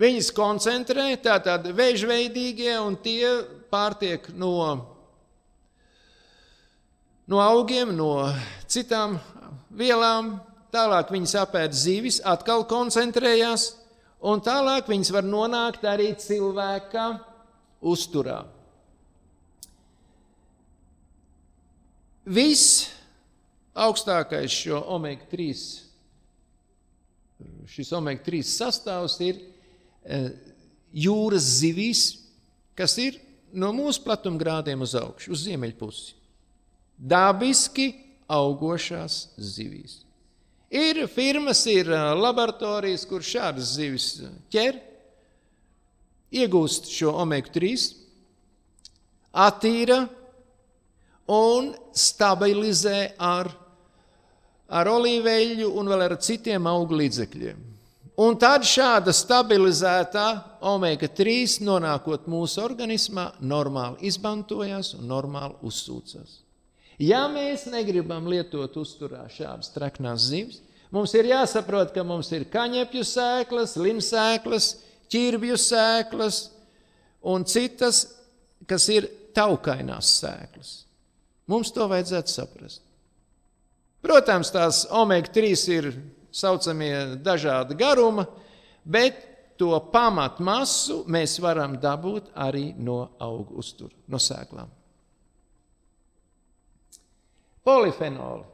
[0.00, 3.28] Viņas koncentrē tātad vēžveidīgie un tie
[3.70, 4.56] pārtiek no,
[7.30, 8.26] no augiem, no
[8.66, 9.20] citām
[9.70, 10.36] vielām.
[10.74, 13.68] Tālāk viņas apēd zivis, atkal koncentrējās,
[14.26, 17.04] un tālāk viņas var nonākt arī cilvēka
[17.78, 18.40] uzturā.
[22.24, 22.88] Viss
[23.76, 25.58] augstākais šo omega-3,
[27.68, 29.42] šis omega-3 sastāvs ir
[30.04, 30.20] e,
[31.04, 32.04] jūras zivīs,
[32.78, 33.18] kas ir
[33.52, 36.14] no mūsu platumgrādiem uz augšu, uz ziemeļpusi.
[36.96, 37.90] Dabiski
[38.30, 40.00] augošās zivīs.
[40.72, 44.08] Ir firmas, ir e, laboratorijas, kur šādas zivis
[44.54, 44.80] ķer,
[46.34, 47.90] iegūst šo omega-3,
[49.44, 50.06] attīra
[51.30, 53.48] un stabilizē ar,
[54.68, 57.70] ar olīveļu un vēl ar citiem augu līdzekļiem.
[58.14, 60.28] Un tad šāda stabilizētā
[60.70, 66.44] omega-3 nonākot mūsu organismā, normāli izmantojas un normāli uzsūcas.
[67.02, 70.60] Ja mēs negribam lietot uzturā šādas traknās zivis,
[70.94, 74.70] mums ir jāsaprot, ka mums ir kaņepju sēklas, limsēklas,
[75.10, 76.40] ķirbju sēklas
[77.34, 78.04] un citas,
[78.70, 80.83] kas ir taukainās sēklas.
[81.50, 82.82] Mums to vajadzētu saprast.
[84.04, 85.90] Protams, tās omega-3 ir
[86.34, 88.26] saucamie dažādi garuma,
[88.84, 89.20] bet
[89.60, 94.72] to pamatmasu mēs varam dabūt arī no augu uztura, no sēklām.
[97.64, 98.44] Polifenoli.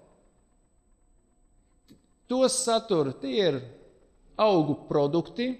[2.30, 3.58] Tos satura tie ir
[4.38, 5.50] augu produkti,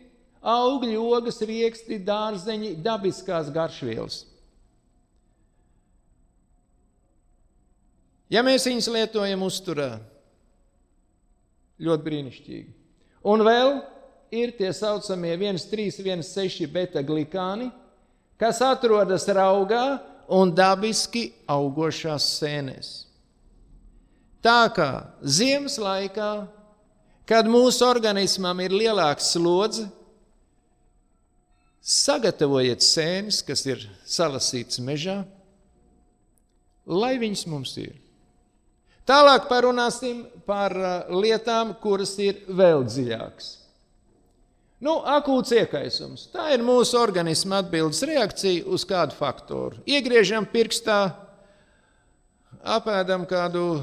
[0.40, 4.23] augļu, ogas, rieksti, dārzeņi, dabiskās garšvielas.
[8.31, 9.97] Ja mēs viņus lietojam uzturā,
[11.83, 12.69] ļoti brīnišķīgi.
[13.27, 13.75] Un vēl
[14.31, 17.71] ir tie saucamie 1,3, 1,6 beta-glikāni,
[18.40, 19.85] kas atrodas raugā
[20.31, 22.90] un dabiski augošās sēnēs.
[24.40, 24.90] Tā kā
[25.21, 26.31] ziemas laikā,
[27.29, 29.85] kad mūsu organismam ir lielāks slodze,
[31.81, 35.19] sagatavojiet sēnes, kas ir salasītas mežā,
[36.87, 37.99] lai viņas mums ir.
[39.11, 43.49] Tālāk parunāsim par uh, lietām, kuras ir vēl dziļākas.
[44.81, 46.29] Nu, akūts iekaisums.
[46.33, 49.83] Tā ir mūsu organisma atbildes reakcija uz kādu faktoru.
[49.85, 51.01] Iegriežam pirkstā,
[52.62, 53.83] apēdam kādu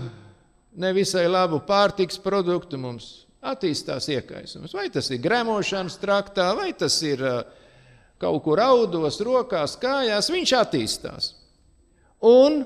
[0.79, 4.73] nevisai labu pārtiks produktu, mums attīstās iekaisums.
[4.73, 7.43] Vai tas ir gremošanas traktā, vai tas ir uh,
[8.23, 11.29] kaut kur audos, rokās, kājās, viņš attīstās.
[12.25, 12.63] Un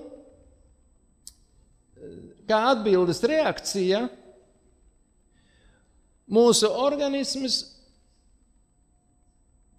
[2.52, 4.06] kā atbildes reakcija,
[6.32, 7.62] mūsu organisms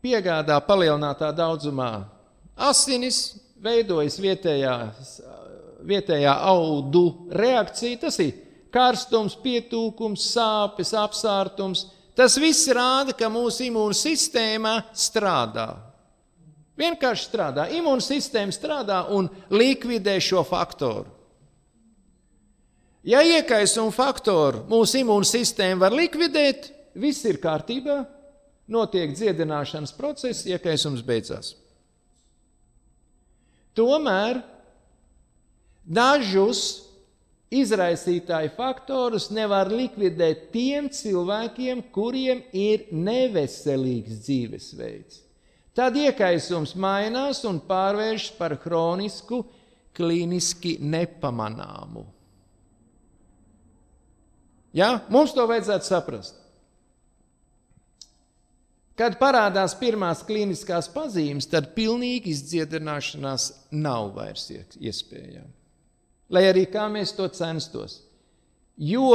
[0.02, 1.92] piegādā palielinātā daudzumā
[2.56, 4.74] asinis, veidojas vietējā,
[5.86, 8.00] vietējā audu reakcija.
[8.06, 8.34] Tas ir
[8.74, 11.86] karstums, pietūkums, sāpes, apsārtums.
[12.18, 15.70] Tas viss rāda, ka mūsu imūnsistēma strādā.
[16.76, 17.68] Vienkārši strādā.
[17.78, 21.21] Imūnsistēma strādā un likvidē šo faktoru.
[23.02, 28.04] Ja iekaisuma faktoru mūsu imūnsistēma var likvidēt, viss ir kārtībā,
[28.70, 31.56] notiek dziedināšanas process, iekaisums beidzās.
[33.74, 34.38] Tomēr
[35.82, 36.62] dažus
[37.52, 45.20] izraisītāju faktorus nevar likvidēt tiem cilvēkiem, kuriem ir neveselīgs dzīvesveids.
[45.74, 49.42] Tad iekaisums mainās un pārvēršas par kronisku,
[49.96, 52.04] kliniski nepamanāmu.
[54.76, 55.00] Ja?
[55.12, 56.38] Mums to vajadzētu saprast.
[58.96, 65.48] Kad parādās pirmās kliniskās pazīmes, tad pilnīgi izdziedināšanās nav vairs iespējama.
[66.32, 68.00] lai arī kā mēs to censtos.
[68.76, 69.12] Jo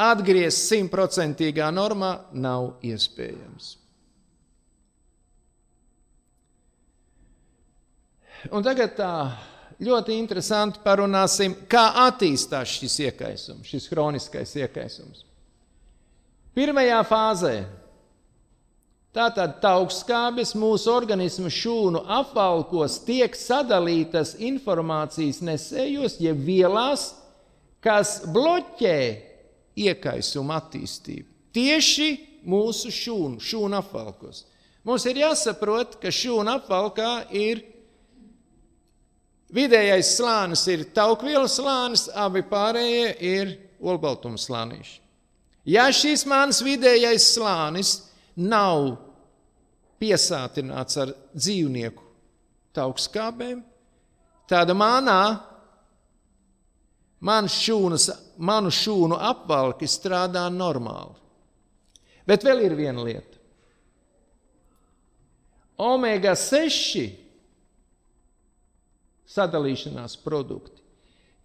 [0.00, 3.76] atgriezt simtprocentīgā normā nav iespējams.
[8.56, 9.12] Un tagad tā
[9.80, 15.24] ļoti interesanti parunāsim, kā attīstās šis iekaisums, šis kroniskais iekaisums.
[16.56, 17.54] Pirmajā fāzē
[19.16, 27.12] tātad taukskābes mūsu organismu šūnu apvalkos tiek sadalītas informācijas nesējos, jeb vielās,
[27.80, 28.98] kas bloķē
[29.80, 31.26] iekaisuma attīstību.
[31.56, 32.10] Tieši
[32.46, 34.44] mūsu šūnu, šūnu apvalkos.
[34.86, 37.64] Mums ir jāsaprot, ka šūnu apvalkā ir
[39.50, 45.00] Vidējais slānis ir taukvielas slānis, abi pārējie ir olbaltuma slānīši.
[45.70, 47.94] Ja šīs manas vidējais slānis
[48.38, 48.94] nav
[50.00, 52.06] piesātināts ar dzīvnieku
[52.76, 53.60] taukskābēm,
[54.48, 55.22] tāda manā,
[57.26, 61.18] man šūnas, manu šūnu apvalki strādā normāli.
[62.26, 63.36] Bet vēl ir viena lieta.
[65.80, 67.29] Omega 6
[69.30, 70.80] sadalīšanās produkti.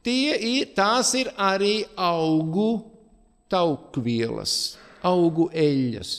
[0.05, 2.85] Tie ir, tās ir arī augu
[3.49, 4.75] taukvielas,
[5.05, 6.11] augu eļļas.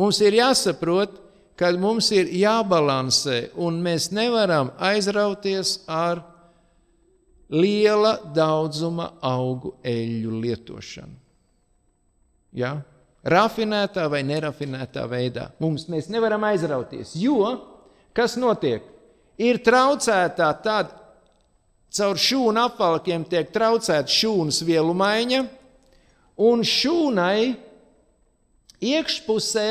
[0.00, 1.16] Mums ir jāsaprot,
[1.56, 6.22] ka mums ir jābalansē, un mēs nevaram aizrauties ar
[7.52, 11.18] liela daudzuma augu eļļu lietošanu.
[12.56, 12.78] Ja?
[13.20, 15.50] Rafinētā vai nerafinētā veidā.
[15.60, 17.52] Mums mēs nevaram aizrauties, jo
[18.16, 18.86] kas notiek?
[19.40, 20.92] Ir traucēta tad,
[21.90, 25.40] caur šūnu apvalkiem tiek traucēta šūnas vielu maiņa,
[26.40, 27.56] un šūnai
[28.80, 29.68] iekšpusē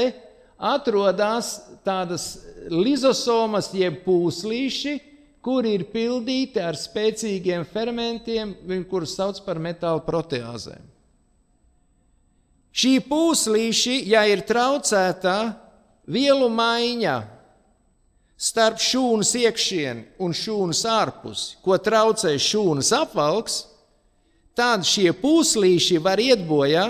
[0.59, 1.55] atrodas
[1.85, 2.25] tādas
[2.69, 4.97] lizosomas, jeb pūslīši,
[5.45, 8.53] kuri ir pildīti ar spēcīgiem fermentiem,
[8.89, 10.83] kurus sauc par metāla proteāzēm.
[12.75, 15.37] Šī pūslīši, ja ir traucēta
[16.11, 17.15] vielu maiņa,
[18.39, 23.57] starp šūnas iekšieni un šūnas ārpusi, ko traucē šūnas apvalks,
[24.55, 26.85] tad šie pūslīši var iet bojā,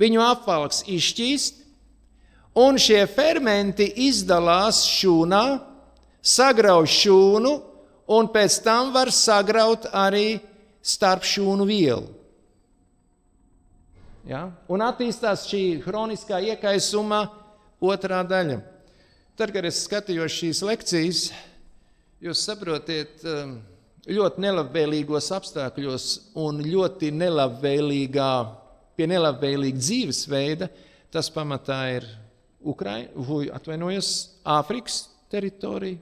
[0.00, 1.62] viņu apvalks izšķīst,
[2.58, 5.44] un šie fermenti izdalās šūnā,
[6.24, 7.54] sagrauj šūnu,
[8.14, 10.40] un pēc tam var sagraut arī
[10.84, 12.10] starp šūnu vielu.
[14.28, 14.48] Ja?
[14.72, 17.26] Un attīstās šī kroniskā iekaisuma
[17.84, 18.73] otrā daļa.
[19.34, 21.20] Tad, kad es skatījos šīs lekcijas,
[22.22, 23.56] jūs saprotiet, um,
[24.06, 26.04] ļoti nelabvēlīgos apstākļos
[26.38, 28.28] un ļoti nelabvēlīgā,
[28.94, 30.68] pie nelabvēlīga dzīvesveida,
[31.10, 32.06] tas pamatā ir
[32.62, 33.10] Ukraina,
[33.58, 34.10] atvainojos,
[34.46, 35.00] Āfrikas
[35.34, 35.98] teritorija,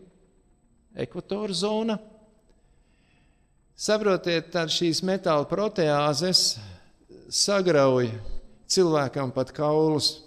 [1.06, 1.96] ekvatora zona.
[3.72, 6.58] Saprotiet, tad šīs metāla proteāzes
[7.32, 8.10] sagrauj
[8.68, 10.18] cilvēkam pat kaulus,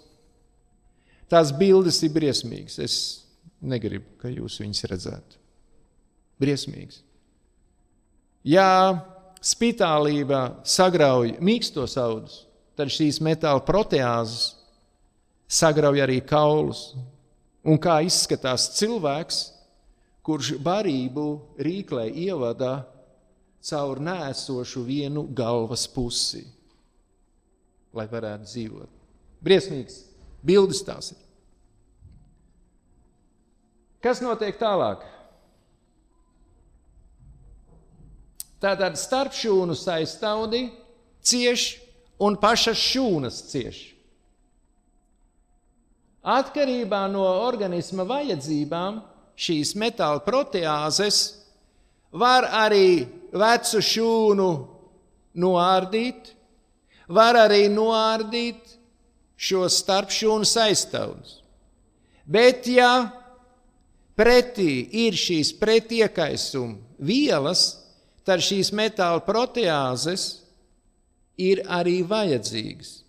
[1.30, 2.78] Tās bildes ir briesmīgas.
[2.82, 2.96] Es
[3.60, 5.40] negribu, ka jūs viņus redzētu.
[6.42, 7.00] Briesmīgas.
[8.46, 8.68] Ja
[9.42, 12.44] spitālība sagrauj mīkstos audus,
[12.78, 14.54] tad šīs metāla proteāzes
[15.50, 16.92] sagrauj arī kaulus.
[17.66, 19.40] Un kā izskatās cilvēks,
[20.26, 21.26] kurš barību
[21.58, 22.84] rīklē ievadā
[23.66, 26.44] caur nēsošu vienu galvas pusi,
[27.96, 28.92] lai varētu dzīvot.
[29.42, 30.04] Briesmīgs
[30.46, 31.20] Bildes tās ir.
[34.04, 35.02] Kas notiek tālāk?
[38.62, 40.68] Tātad starp šūnu saistāudi
[41.26, 41.66] cieš
[42.22, 43.80] un pašas šūnas cieš.
[46.26, 49.02] Atkarībā no organisma vajadzībām
[49.38, 51.20] šīs metāla proteāzes
[52.16, 53.04] var arī
[53.36, 54.48] vecu šūnu
[55.36, 56.32] noārdīt,
[57.12, 58.75] var arī noārdīt
[59.36, 61.40] šos starpšūnu saistāvus.
[62.26, 63.08] Bet, ja
[64.18, 67.68] pretī ir šīs pretiekaisuma vielas,
[68.26, 70.26] tad šīs metāla proteāzes
[71.38, 73.02] ir arī vajadzīgas.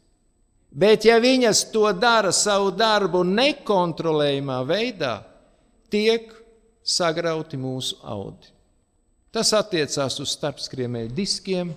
[0.78, 5.16] Bet, ja viņas to dara savu darbu nekontrolējumā veidā,
[5.90, 6.30] tiek
[6.84, 8.52] sagrauti mūsu audi.
[9.34, 11.74] Tas attiecās uz starpskriemēju diskiem,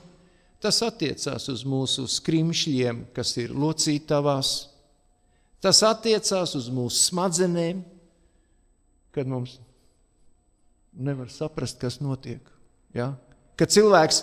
[0.61, 4.50] Tas attiecās uz mūsu skrimšļiem, kas ir locītavās.
[5.64, 7.80] Tas attiecās uz mūsu smadzenēm,
[9.16, 9.56] kad mums
[10.92, 12.44] nevar saprast, kas notiek.
[12.96, 13.14] Ja?
[13.56, 14.22] Kad cilvēks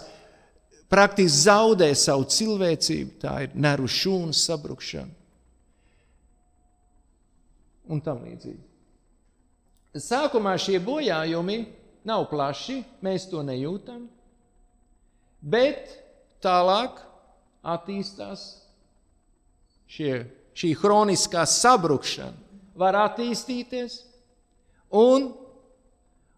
[0.91, 5.17] praktiski zaudē savu cilvēcību, tā ir nervu šūnas sabrukšana
[7.87, 8.63] un tam līdzīgi.
[9.97, 11.61] Sākumā šie bojājumi
[12.07, 14.03] nav plaši, mēs to nejūtam.
[15.41, 15.89] Bet
[16.47, 17.03] tālāk
[17.67, 18.47] attīstās
[19.91, 20.23] šie,
[20.55, 22.35] šī hroniskā sabrukšana,
[22.77, 24.03] var attīstīties,
[24.93, 25.31] un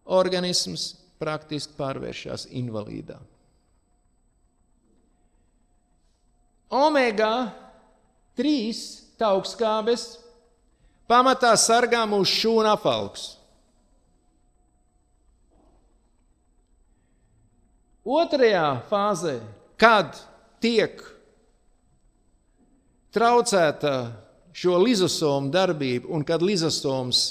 [0.10, 3.20] organisms praktiski pārvēršas invalīdā.
[6.70, 7.50] Omega
[8.40, 8.80] 3
[9.20, 10.06] taukskābes
[11.10, 13.26] pamatā sargā mūsu šūnu apvalks.
[18.10, 19.40] Otrajā fāzē,
[19.80, 20.18] kad
[20.62, 21.00] tiek
[23.16, 23.94] traucēta
[24.54, 27.24] šo lizosomu darbību un kad lizosoms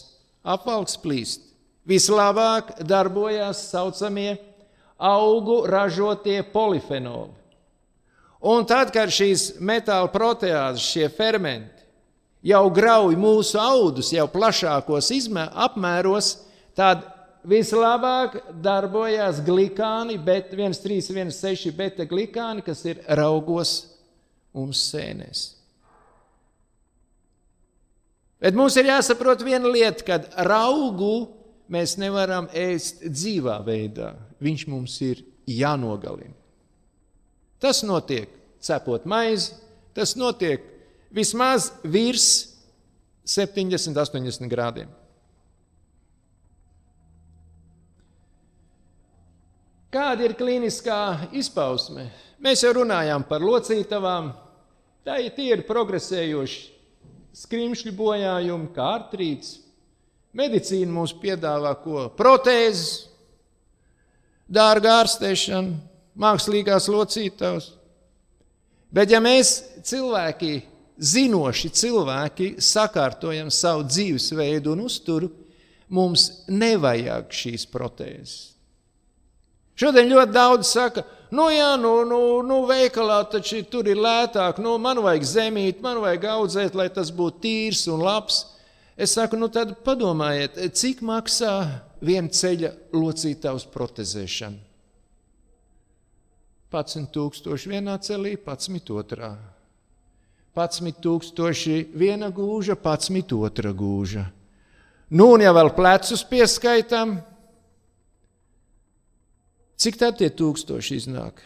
[0.49, 1.43] apvalks plīst,
[1.89, 4.39] vislabāk darbojas tā saucamie
[4.99, 7.35] augu ražotie polifenoli.
[8.49, 11.87] Un tad, kad šīs metāla proteāzes, šie fermenti
[12.47, 16.37] jau grauj mūsu audus, jau plašākos izmē, apmēros,
[16.79, 17.03] tad
[17.47, 23.79] vislabāk darbojas glikāni, bet 1,316 beta glikāni, kas ir raugos
[24.57, 25.45] mums sēnēs.
[28.39, 31.29] Bet mums ir jāsaprot viena lieta, kad raugu
[31.71, 34.13] mēs nevaram ēst dzīvā veidā.
[34.43, 36.37] Viņš mums ir jānogalina.
[37.59, 38.31] Tas notiek
[38.63, 39.57] cepot maizi,
[39.95, 40.63] tas notiek
[41.11, 42.29] vismaz virs
[43.27, 44.89] 70, 80 grādiem.
[49.89, 52.11] Kāda ir kliniskā izpausme?
[52.45, 54.35] Mēs jau runājām par locītavām.
[55.07, 56.59] Tā ir tie ir progresējoši
[57.39, 59.55] skrimšļu bojājumi, kā artrīts,
[60.37, 62.03] Medicīna mums piedāvā ko?
[62.19, 63.09] Protēzes,
[64.45, 65.79] dārga ārstēšana,
[66.21, 67.71] mākslīgās locītavas.
[68.93, 69.55] Bet ja mēs
[69.89, 70.53] cilvēki,
[71.01, 75.33] zinoši cilvēki, sakārtojam savu dzīvesveidu un uzturu,
[75.89, 78.58] mums nevajag šīs protēzes.
[79.79, 84.75] Šodien ļoti daudz saka, nu jā, nu, nu, nu veikalā taču tur ir lētāk, nu
[84.83, 88.41] man vajag zemīt, man vajag audzēt, lai tas būtu tīrs un labs.
[88.99, 91.53] Es saku, nu tad padomājiet, cik maksā
[92.03, 94.65] viena ceļa locītavas protezēšana?
[96.75, 99.31] 11,000 vienā celī, 11 otrā.
[100.59, 104.27] 11,000 viena gūža, 11 otra gūža.
[105.09, 107.21] Nu, un ja vēl plecus pieskaitām,
[109.79, 111.43] cik tad tie tūkstoši iznāk?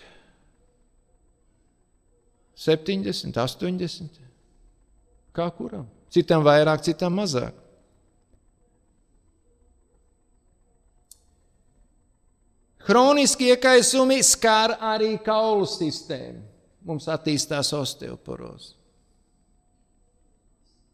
[2.62, 4.20] 70, 80.
[5.34, 5.88] Kā kuram?
[6.12, 7.56] Citam vairāk, citam mazāk.
[12.82, 16.42] Chroniski iekaisumi skar arī kaulu sistēmu.
[16.82, 18.74] Mums attīstās osteoporoze.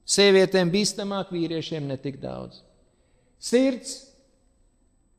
[0.08, 2.60] Sievietēm bīstamāk, vīriešiem netik daudz.
[3.40, 3.94] Sirds,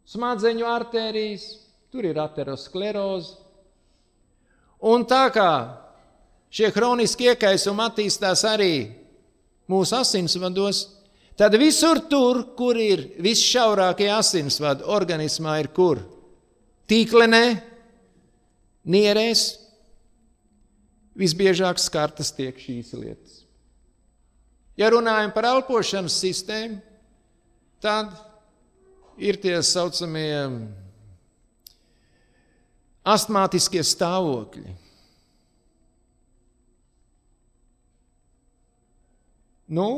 [0.09, 1.47] smadzeņu arterijas,
[1.91, 3.35] tur ir ateroskleroze.
[4.85, 5.51] Un tā kā
[6.53, 8.73] šie chroniski iekaisumi attīstās arī
[9.69, 10.85] mūsu asinsvados,
[11.37, 16.01] tad visur tur, kur ir visšaurākie asinsvadi organismā, ir kur?
[16.89, 17.43] Tīklenē,
[18.89, 19.43] nierēs,
[21.19, 23.43] visbiežāk skartas tiek šīs lietas.
[24.79, 26.79] Ja runājam par elpošanas sistēmu,
[27.83, 28.13] tad
[29.19, 30.31] ir tie saucamie
[33.13, 34.75] astmātiskie stāvokļi.
[39.69, 39.89] Nu,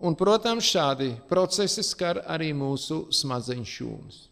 [0.00, 4.22] un, protams, šādi procesi skar arī mūsu smadzeņu šūnas.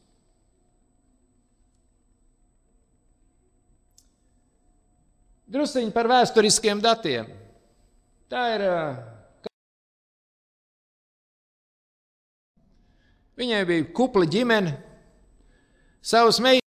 [5.47, 7.29] Drusciņi par vēsturiskiem datiem.
[8.33, 8.65] Tā ir.
[13.37, 14.73] Viņai bija kupla ģimene,
[16.01, 16.66] savas meitas,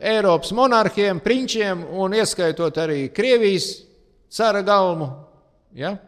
[0.00, 3.82] Eiropas monarhiem, prinčiem un ieskaitot arī Krievijas
[4.32, 5.10] cara galmu.
[5.76, 5.98] Ja?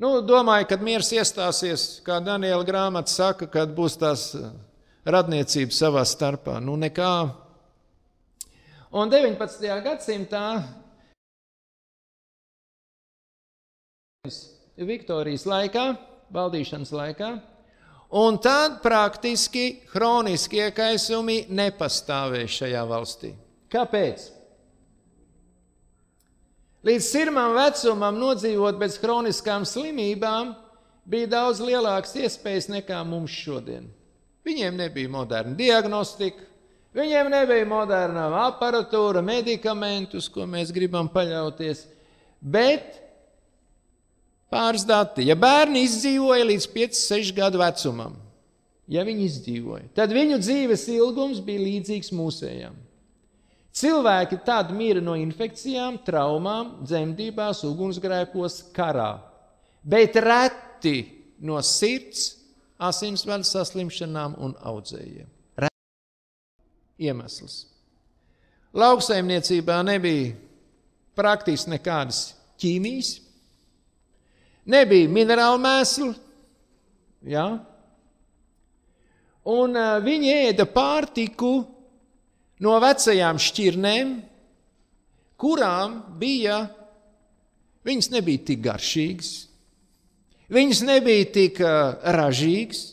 [0.00, 4.46] Nu, domāju, kad miers iestāsies, kā Daniela grāmata saka, kad būs tās eh,
[5.04, 6.60] radniecības savā starpā.
[6.62, 7.10] Nu, nekā.
[8.96, 9.66] Un 19.
[9.84, 10.44] gadsimtā
[14.80, 15.84] Viktorijas laikā,
[16.32, 17.34] valdīšanas laikā,
[18.10, 23.32] un tad praktiski hroniski iekaisumi nepastāvēja šajā valstī.
[23.70, 24.26] Kāpēc?
[26.86, 30.54] Līdz sirmam vecumam nodzīvot bez kroniskām slimībām
[31.04, 33.90] bija daudz lielākas iespējas nekā mums šodien.
[34.46, 36.46] Viņiem nebija moderna diagnostika,
[36.96, 41.84] viņiem nebija moderna aparatūra, medikamenti, uz ko mēs gribam paļauties.
[42.40, 42.96] Bet
[44.50, 45.26] pāris dati.
[45.28, 48.16] Ja bērni izdzīvoja līdz 5, 6 gadu vecumam,
[48.90, 52.76] ja viņi izdzīvoja, tad viņu dzīves ilgums bija līdzīgs mūsējām.
[53.80, 59.12] Cilvēki tad mira no infekcijām, traumām, dzemdībās, ugunsgrēkos, karā,
[59.86, 61.04] bet reti
[61.38, 62.34] no sirds,
[62.80, 65.28] asinsvadu saslimšanām un audzējiem.
[65.60, 67.66] Reti iemesls.
[68.74, 70.34] Lauksaimniecībā nebija
[71.18, 72.20] praktiski nekādas
[72.60, 73.18] ķīmijas,
[74.70, 76.12] nebija minerālu mēslu,
[77.28, 77.46] ja?
[79.50, 81.52] un uh, viņi ēda pārtiku
[82.60, 84.14] no vecajām šķirnēm,
[85.40, 86.62] kurām bija,
[87.86, 89.34] viņas nebija tik garšīgas,
[90.52, 92.84] viņas nebija tik uh, ražīgas,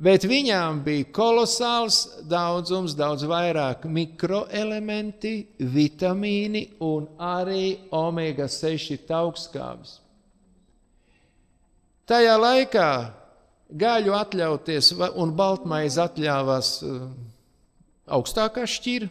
[0.00, 9.99] bet viņām bija kolosāls daudzums, daudz vairāk mikroelementi, vitamīni un arī omega 6 augstskābes.
[12.10, 12.90] Tajā laikā
[13.70, 17.04] gaļu atļauties un baltmaizi atļāvās uh,
[18.10, 19.06] augstākā šķira.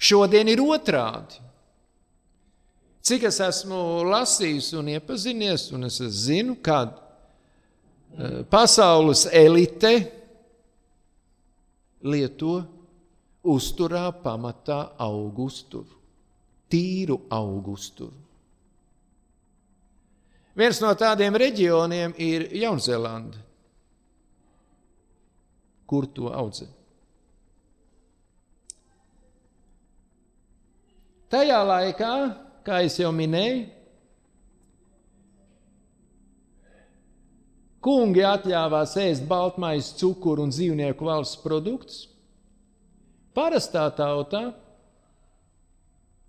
[0.00, 1.42] Šodien ir otrādi.
[3.04, 3.78] Cik es esmu
[4.08, 9.92] lasījis un iepazinies, un es zinu, ka uh, pasaules elite
[12.00, 12.62] lieto
[13.44, 16.00] uzturā pamatā augusturu,
[16.72, 18.23] tīru augusturu.
[20.54, 23.40] Viens no tādiem reģioniem ir Jaunzēlande,
[25.90, 26.68] kur to audzē.
[31.34, 32.12] Tajā laikā,
[32.62, 33.64] kā jau minēju,
[37.84, 42.04] kungi atļāvās ēst baltmaiņas, cukuru un dzīvnieku valsts produktus.
[43.34, 44.46] Parastā tautā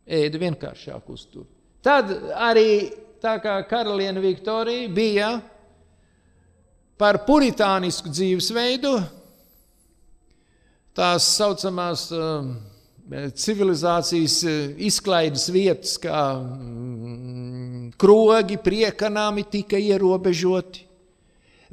[0.06, 1.46] ēda vienkāršāku uzturu.
[1.86, 5.30] Tad arī tā kā karaliene Viktorija bija
[7.00, 8.92] par puritānisku dzīvesveidu,
[10.96, 12.46] tās saucamās uh,
[13.36, 20.86] civilizācijas uh, izklaides vietas, kā mm, krogi, priekanāmi tika ierobežoti.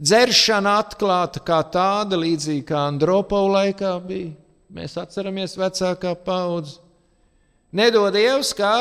[0.03, 4.33] Dzeršana atklāta kā tāda, līdzīgi kā Andropola laikā bija.
[4.73, 6.81] Mēs atceramies vecākā paudze.
[7.77, 8.73] Nedod Dievs, kā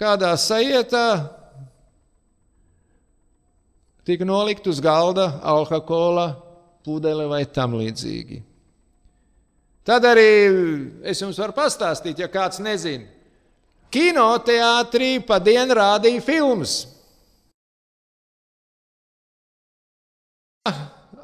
[0.00, 1.43] kādā sajietā
[4.04, 6.34] tika nolikt uz galda alkohola
[6.84, 8.42] pudele vai tam līdzīgi.
[9.84, 10.28] Tad arī
[11.04, 13.04] es jums varu pastāstīt, ja kāds nezina.
[13.92, 16.78] Kinoteātrī pa dienu rādīja filmas.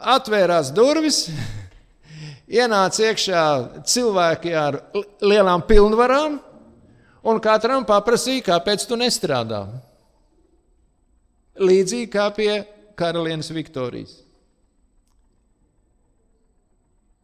[0.00, 1.26] Atvērās durvis,
[2.60, 3.44] ienāca iekšā
[3.88, 4.78] cilvēki ar
[5.24, 6.38] lielām pilnvarām,
[7.24, 9.64] un katram paprasīja, kāpēc tu nestrādā
[11.60, 12.52] līdzīgi kā pie
[12.98, 14.18] karalienes Viktorijas.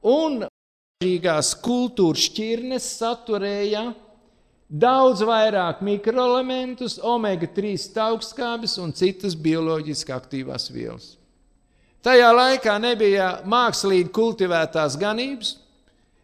[0.06, 0.44] Un
[1.02, 3.88] šīs kultūras šķirnes saturēja
[4.66, 11.14] daudz vairāk mikroelementus, omega-3 augstskābes un citas bioloģiski aktīvās vielas.
[12.06, 15.56] Tajā laikā nebija mākslīgi kultivētās ganības,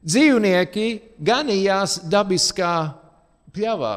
[0.06, 0.88] dzīvnieki
[1.22, 2.74] ganījās dabiskā
[3.54, 3.96] pļavā,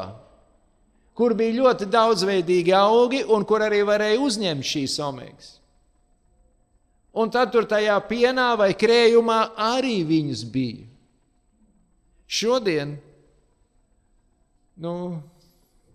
[1.16, 5.54] kur bija ļoti daudzveidīgi augi un kur arī varēja uzņemt šīs omegas.
[7.16, 10.84] Un tad tur tajā pienā vai krējumā arī viņas bija.
[12.26, 12.98] Šodien
[14.84, 14.92] nu,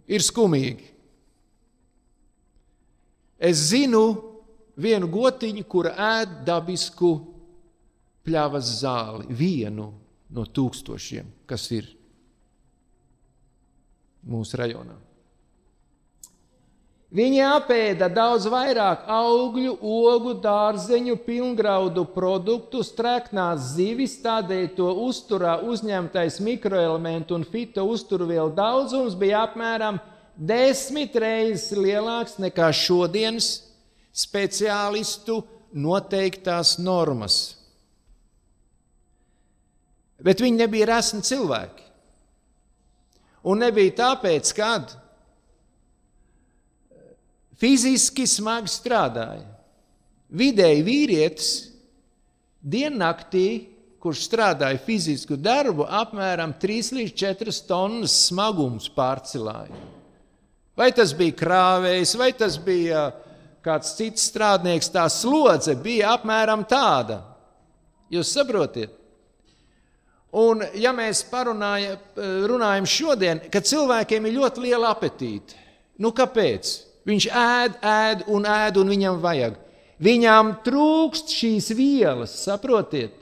[0.09, 0.87] ir skumīgi.
[3.41, 4.05] Es zinu
[4.81, 7.11] vienu gotiņu, kura ēd dabisku
[8.25, 9.91] pļavas zāli, vienu
[10.33, 11.89] no tūkstošiem, kas ir
[14.25, 14.97] mūsu rajonā.
[17.11, 26.39] Viņi apēda daudz vairāk augļu, ogu, dārzeņu, pilngraudu produktu, streknās zivis, tādēļ to uzturā uzņemtais
[26.39, 29.99] mikroelementu un fito uzturvielu daudzums bija apmēram
[30.39, 33.51] desmit reizes lielāks nekā šodienas
[34.15, 35.41] speciālistu
[35.75, 37.41] noteiktās normas.
[40.23, 41.89] Bet viņi nebija resni cilvēki.
[43.51, 45.00] Un nebija tāpēc, kad
[47.61, 49.45] fiziski smagi strādāja.
[50.31, 51.49] Vidēji vīrietis
[52.61, 53.67] diennaktī,
[54.01, 59.75] kurš strādāja fizisku darbu, apmēram 3 līdz 4 tonnas smagums pārcilāja.
[60.77, 63.09] Vai tas bija krāvējs, vai tas bija
[63.61, 67.19] kāds cits strādnieks, tā slodze bija apmēram tāda.
[68.11, 68.97] Jūs saprotat?
[70.31, 75.59] Un, ja mēs parunājam šodien, ka cilvēkiem ir ļoti liela apetīte,
[75.99, 76.71] nu kāpēc?
[77.07, 79.57] Viņš ēd, ēd un ēd, un viņam vajag.
[80.01, 83.21] Viņām trūkst šīs vielas, saprotiet?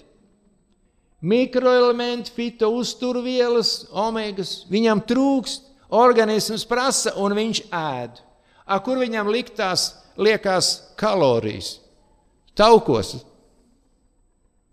[1.19, 4.63] Mikroelementi, fito uzturvielas, omegas.
[4.71, 8.21] Viņam trūkst, organisms prasa un viņš ēd.
[8.69, 11.79] A, kur viņam liktās, liekas kalorijas?
[12.55, 13.17] Taukos.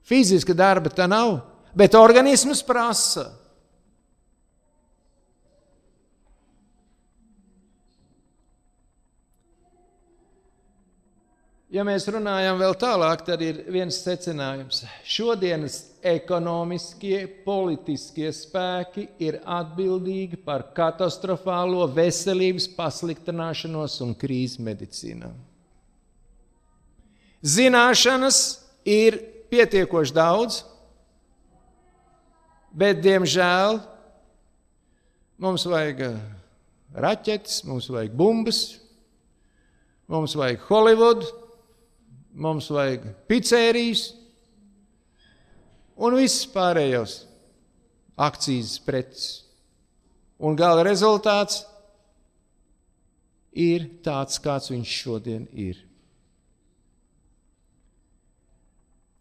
[0.06, 1.40] Fiziska darba tā nav,
[1.74, 3.32] bet organisms prasa.
[11.66, 14.84] Ja mēs runājam vēl tālāk, tad ir viens secinājums.
[15.02, 25.32] Šodienas ekonomiskie, politiskie spēki ir atbildīgi par katastrofālo veselības pasliktināšanos un krīzi medicīnā.
[27.42, 28.38] Zināšanas
[28.86, 29.16] ir
[29.50, 30.60] pietiekoši daudz,
[32.70, 33.80] bet, diemžēl,
[35.42, 36.04] mums vajag
[36.94, 38.62] raķetes, mums vajag bumbas,
[40.06, 41.45] mums vajag Holivudu
[42.36, 44.10] mums vajag pizzērijas
[45.96, 47.22] un viss pārējos
[48.16, 49.26] akcijas preces.
[50.36, 51.62] Un gala rezultāts
[53.56, 55.80] ir tāds, kāds viņš šodien ir.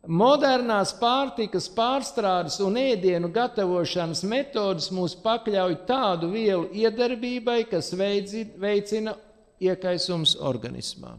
[0.05, 9.15] Modernās pārtikas pārstrādes un ēdienu gatavošanas metodas mūs pakļauj tādu vielu iedarbībai, kas veicina
[9.57, 11.15] iekaisums organismā.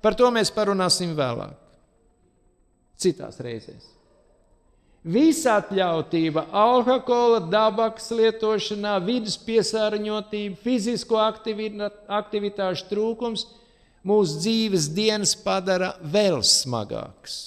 [0.00, 1.56] Par to mēs parunāsim vēlāk,
[3.00, 3.88] citās reizēs.
[5.00, 13.46] Visatļautība, alkohola, dabas lietošanā, vidus piesārņotība, fizisko aktivitāšu trūkums
[14.04, 17.38] mūsu dzīves dienas padara vēl smagākas.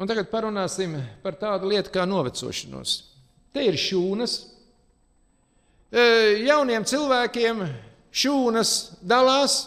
[0.00, 3.09] Un tagad parunāsim par tādu lietu kā novecošanos.
[3.50, 4.36] Te ir šūnas.
[5.90, 6.02] E,
[6.46, 7.64] jauniem cilvēkiem
[8.14, 9.64] šūnas dalās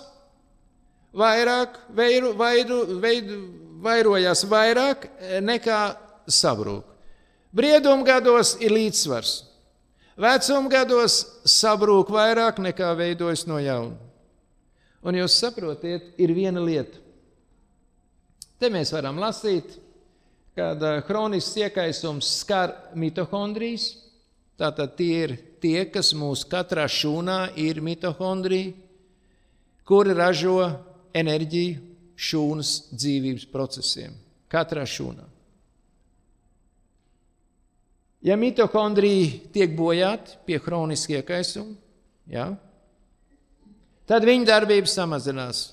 [1.14, 3.40] vairāk, veiru, vairu, veidu,
[3.84, 5.08] vairojās vairāk
[5.44, 5.82] nekā
[6.32, 6.88] sabrūk.
[7.54, 9.34] Briedumgados ir līdzsvars.
[10.18, 11.20] Vecumgados
[11.50, 13.98] sabrūk vairāk nekā veidojas no jauna.
[15.04, 17.02] Un jūs saprotiet, ir viena lieta.
[18.62, 19.76] Te mēs varam lasīt,
[20.56, 23.94] kad kronisks iekaisums skar mitohondrijas.
[24.60, 28.76] Tātad tie ir tie, kas mūsu katrā šūnā ir mitohondrija,
[29.88, 30.60] kuri ražo
[31.18, 31.80] enerģiju
[32.14, 34.14] šūnas dzīvības procesiem.
[34.52, 35.26] Katrā šūnā.
[38.24, 41.74] Ja mitohondrija tiek bojāta pie kroniska iekaisuma,
[42.32, 42.46] ja,
[44.08, 45.66] tad viņa darbība samazinās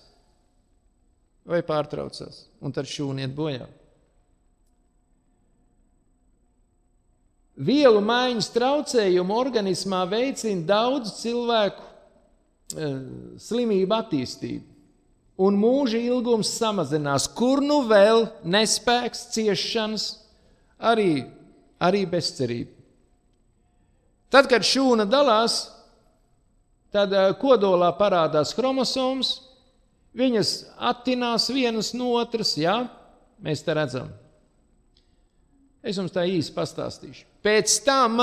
[1.46, 3.68] vai pārtraucās, un tad šūna iet bojā.
[7.60, 12.88] Vielu maiņas traucējumu organismā veicina daudzu cilvēku e,
[13.44, 14.64] slimību attīstību,
[15.44, 17.28] un mūža ilgums samazinās.
[17.36, 20.06] Kur nu vēl nespēks, ciešanas,
[20.80, 21.26] arī,
[21.84, 22.72] arī bezcerība.
[24.32, 25.66] Tad, kad šūna dalās,
[26.94, 29.34] tad e, kodolā parādās chromosomas,
[30.16, 30.54] viņas
[30.90, 32.86] attinās vienas no otras, jā,
[33.44, 34.08] mēs te redzam.
[35.84, 37.29] Es jums tā īsi pastāstīšu.
[37.40, 38.18] Pēc tam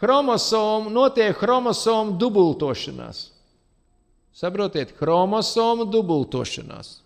[0.00, 3.30] chromosomu, notiek chromosomu dubultošanās.
[4.32, 6.98] Saprotiet, chromosomu dubultošanās.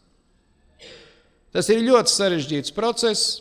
[1.54, 3.40] Tas ir ļoti sarežģīts process,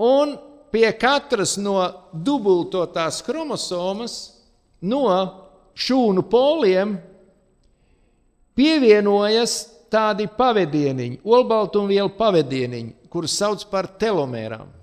[0.00, 0.34] un
[0.72, 1.76] pie katras no
[2.12, 4.16] dubultotās chromosomas,
[4.80, 5.04] no
[5.76, 6.96] šūnu poliem,
[8.58, 9.60] pievienojas
[9.90, 14.79] tādi pavadieniņi, olbaltumvielu pavadieniņi, kurus sauc par telomērām.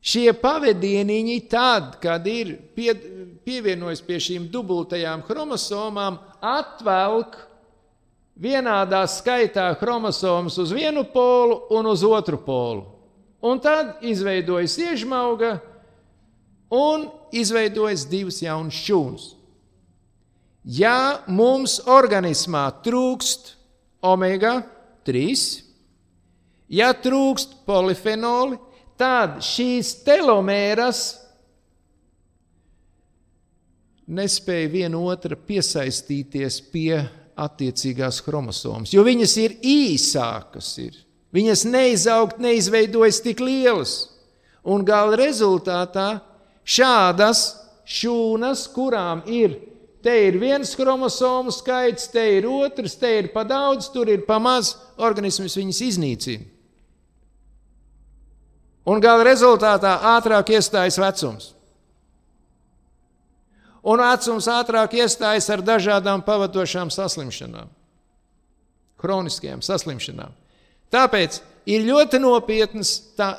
[0.00, 2.94] Šie pavadieniņi, tad, kad ir pie,
[3.44, 7.36] pievienojis pie šīm dubultajām chromosomām, atvelk
[8.40, 12.86] vienādā skaitā chromosomas uz vienu polu un uz otru polu.
[13.44, 15.58] Un tad izveidojas iežmauga
[16.72, 19.28] un izveidojas divas jaunas šūnas.
[20.64, 23.54] Ja mums organismā trūkst
[24.04, 24.60] omega
[25.08, 25.44] 3,
[26.68, 28.60] ja trūkst polifenoli,
[29.00, 31.00] tad šīs telomēras
[34.10, 36.98] nespēja viena otra piesaistīties pie
[37.40, 40.74] attiecīgās chromosomas, jo viņas ir īsākas.
[40.82, 40.98] Ir.
[41.32, 43.94] Viņas neizaugt, neizveidojas tik lielas.
[44.66, 46.08] Un gala rezultātā
[46.66, 47.44] šādas
[47.88, 49.56] šūnas, kurām ir
[50.00, 54.38] Te ir viens chromosomu skaits, te ir otrs, te ir pa daudz, tur ir pa
[54.40, 54.72] maz.
[54.96, 56.46] Organisms viņus iznīcina.
[58.90, 61.50] Un gala rezultātā ātrāk iestājas vecums.
[63.86, 67.70] Un vecums ātrāk iestājas ar dažādām pavadošām saslimšanām,
[69.00, 70.34] kroniskajām saslimšanām.
[70.92, 71.38] Tāpēc
[71.70, 73.30] ir ļoti nopietns tā,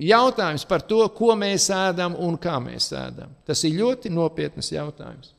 [0.00, 3.32] jautājums par to, ko mēs ēdam un kā mēs ēdam.
[3.46, 5.32] Tas ir ļoti nopietns jautājums.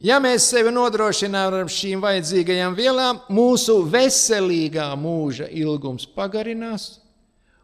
[0.00, 6.94] Ja mēs sevi nodrošinām ar šīm vajadzīgajām vielām, mūsu veselīgā mūža ilgums pagarinās,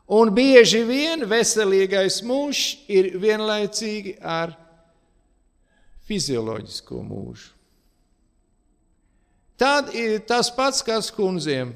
[0.04, 4.52] un bieži vien veselīgais mūžs ir vienlaicīgi ar
[6.06, 7.52] fizioloģisko mūžu.
[9.56, 11.72] Tad ir tas pats, kas kundziem.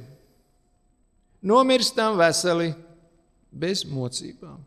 [1.40, 2.74] Nomirstam veseli,
[3.48, 4.60] bez mocībām.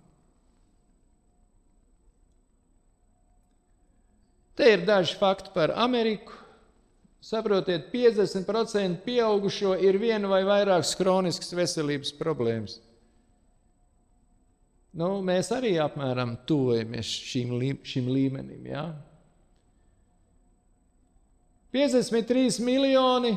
[4.57, 6.39] Te ir daži fakti par Ameriku.
[7.23, 12.81] Saprotiet, 50% pieaugušo ir viena vai vairākas kroniskas veselības problēmas.
[14.93, 17.55] Nu, mēs arī apmēram tuvojamies šim,
[17.87, 18.67] šim līmenim.
[18.69, 18.83] Ja?
[21.73, 23.33] 53 miljoni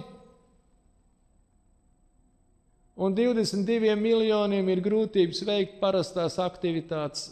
[2.96, 7.30] un 22 miljoniem ir grūtības veikt parastās aktivitātes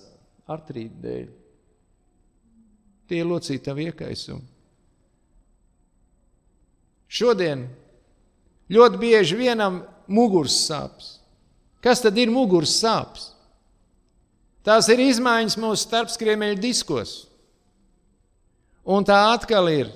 [0.49, 1.28] artrīta dēļ.
[3.09, 4.44] Tie ir locītavi iekaisumi.
[7.14, 7.66] Šodien
[8.72, 11.18] ļoti bieži vienam muguras sāpes.
[11.84, 13.30] Kas tad ir muguras sāpes?
[14.64, 17.12] Tās ir izmaiņas mūsu starpskriemeļu diskos.
[18.88, 19.92] Un tā atkal ir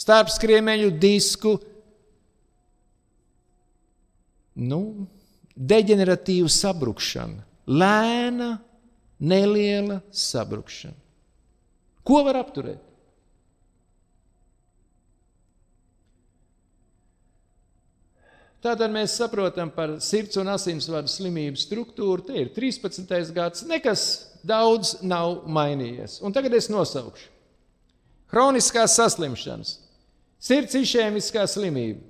[0.00, 1.58] starpskriemeļu disku
[4.56, 4.80] nu,
[5.56, 8.50] deģeneratīva sabrukšana, lēna,
[9.20, 11.01] neliela sabrukšana.
[12.06, 12.80] Ko var apturēt?
[18.62, 22.22] Tātad mēs saprotam par sirds un asinsvadu slimību struktūru.
[22.28, 23.32] Te ir 13.
[23.34, 24.04] gads, nekas
[24.46, 26.20] daudz nav mainījies.
[26.22, 27.26] Un tagad es nosaukšu.
[28.30, 29.74] Chroniskās saslimšanas,
[30.40, 32.06] sirds izšēmiskā slimība.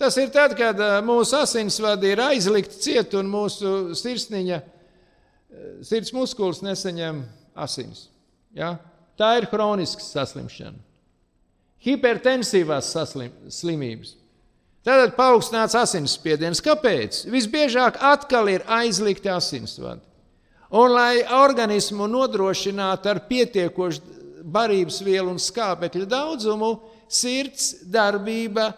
[0.00, 4.58] Tas ir tad, kad mūsu asinsvadi ir aizlikti ciet un mūsu sirsniņa,
[5.86, 7.22] sirds muskulis nesaņem
[7.56, 8.06] asins.
[8.56, 8.76] Ja?
[9.16, 10.78] Tā ir kroniska saslimšana.
[11.86, 14.16] Hipertensīvās saslim, slimības.
[14.86, 16.62] Tātad paaugstināts asinsspiediens.
[16.62, 17.24] Kāpēc?
[17.30, 20.02] Visbiežāk atkal ir aizlikti asinsvadi.
[20.70, 24.14] Un, lai organismu nodrošinātu ar pietiekošu
[24.46, 26.70] barības vielu un skābekļa daudzumu,
[27.10, 28.70] sirds darbība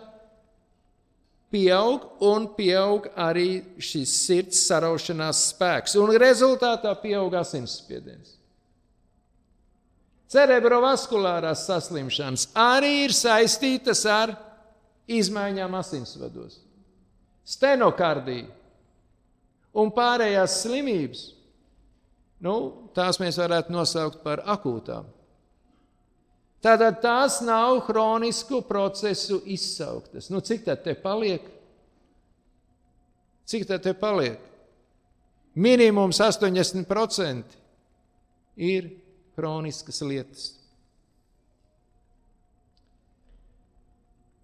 [1.52, 3.50] pieaug un pieaug arī
[3.80, 5.96] šis sirds saraušanās spēks.
[6.00, 8.37] Un rezultātā pieaug asinsspiediens.
[10.28, 14.34] Cerebrovaskulārās saslimšanas arī ir saistītas ar
[15.08, 16.58] izmaiņām asinsvados.
[17.48, 18.50] Stenokardija
[19.78, 21.22] un pārējās slimības,
[22.44, 22.54] nu,
[22.96, 25.08] tās mēs varētu nosaukt par akūtām.
[26.60, 30.26] Tātad tās nav chronisku procesu izsauktas.
[30.28, 31.44] Nu, cik tad te paliek?
[33.48, 34.42] Cik tad te paliek?
[35.58, 37.56] Minimums 80%
[38.58, 38.90] ir
[39.38, 40.48] kroniskas lietas.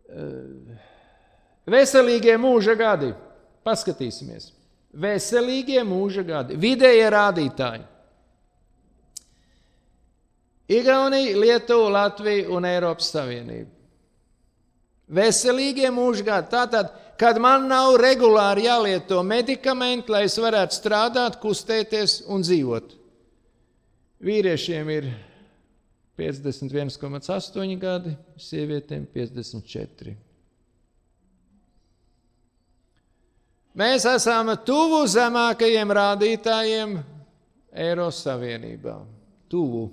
[0.07, 0.77] Eh,
[1.67, 3.11] veselīgie mūža gadi.
[3.67, 4.53] Paskatīsimies.
[4.95, 6.59] Veselīgie mūža gadi.
[6.61, 7.83] Vidējie rādītāji.
[10.71, 13.73] Igaunija, Lietuva, Latvija un Eiropas Savienība.
[15.11, 16.53] Veselīgie mūža gadi.
[16.55, 22.95] Tātad, kad man nav regulāri jālieto medikamenti, lai es varētu strādāt, kustēties un dzīvot.
[24.25, 25.09] Vīriešiem ir
[26.17, 30.15] 51,8 gadi, sievietēm 54.
[33.75, 36.97] Mēs esam tuvu zemākajiem rādītājiem
[37.75, 39.01] Eiropas Savienībā.
[39.51, 39.89] Tuvu.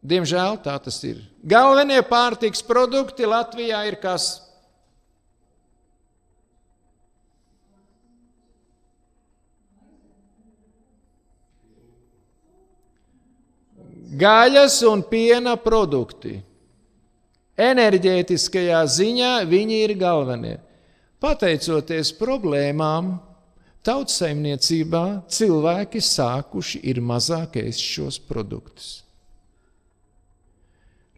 [0.00, 1.18] Diemžēl tā tas ir.
[1.44, 4.38] Galvenie pārtiks produkti Latvijā ir kas?
[14.10, 16.40] Gaļas un piena produkti.
[17.60, 20.56] Enerģētiskajā ziņā viņi ir galvenie.
[21.20, 23.18] Pateicoties problēmām,
[23.84, 29.02] tautssaimniecībā cilvēki sākuši ir mazāk ēst šos produktus.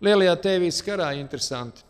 [0.02, 1.84] Lielajā TV karā interesanti.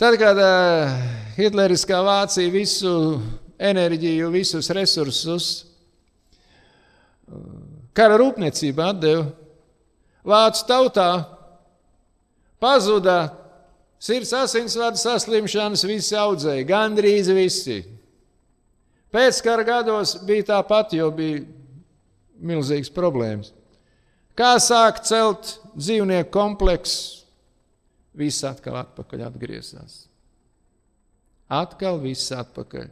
[0.00, 0.96] Tad, kad uh,
[1.36, 3.20] Hitleriskā Vācija visu
[3.56, 5.46] enerģiju, visus resursus
[7.28, 7.65] uh,
[7.96, 9.26] kara rūpniecība atdeva,
[10.26, 11.10] Vācu tautā
[12.58, 13.28] pazuda
[14.02, 17.84] sirds asinsvadu saslimšanas, visi audzēja, gandrīz visi.
[19.14, 21.44] Pēckara gados bija tāpat, jo bija
[22.42, 23.52] milzīgas problēmas.
[24.36, 27.22] Kā sākt celt dzīvnieku kompleksu,
[28.18, 30.02] viss atkal atpakaļ atgriezās.
[31.46, 32.90] Atkal viss atpakaļ.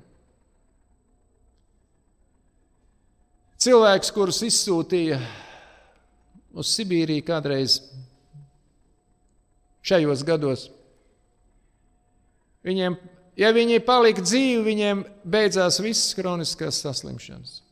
[3.65, 5.17] Cilvēks, kurus izsūtīja
[6.53, 7.79] uz Sibīriju kādreiz
[9.89, 10.67] šajos gados,
[12.69, 12.99] viņiem,
[13.41, 17.62] ja viņi palika dzīvi, viņiem beidzās visas kroniskās saslimšanas.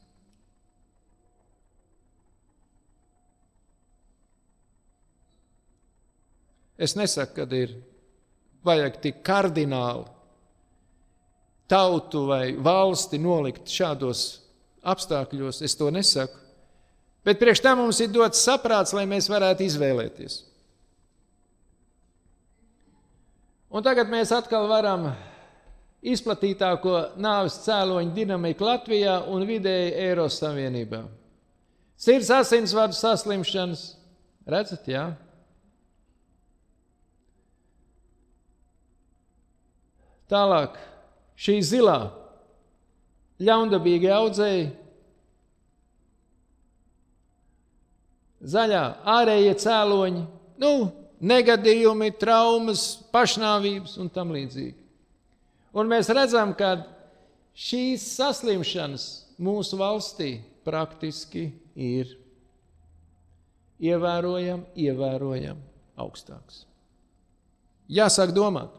[6.80, 7.76] Es nesaku, ka ir
[8.64, 10.08] vajag tik kardināli
[11.68, 14.41] tautu vai valsti nolikt šādos
[14.82, 15.62] apstākļos.
[15.64, 16.38] Es to nesaku.
[17.22, 20.40] Bet priekš tam mums ir dots saprāts, lai mēs varētu izvēlēties.
[23.72, 25.12] Un tagad mēs atkal varam
[26.02, 31.04] izplatītāko nāves cēloņu dinamiku Latvijā un vidēji Eiropas Savienībā.
[32.02, 33.84] Sirds asinsvadu saslimšanas,
[34.50, 35.04] redzat, jā?
[40.32, 40.74] Tālāk
[41.38, 42.00] šī zilā
[43.42, 44.66] ļaundabīgi audzēji,
[48.42, 48.82] zaļā
[49.16, 50.22] ārējie cēloņi,
[50.62, 50.72] nu,
[51.22, 54.78] negadījumi, traumas, pašnāvības un tam līdzīgi.
[55.78, 56.74] Un mēs redzam, ka
[57.56, 59.06] šīs saslimšanas
[59.42, 60.34] mūsu valstī
[60.66, 62.10] praktiski ir
[63.82, 66.64] ievērojami, ievērojami augstāks.
[67.92, 68.70] Jāsāk domāt.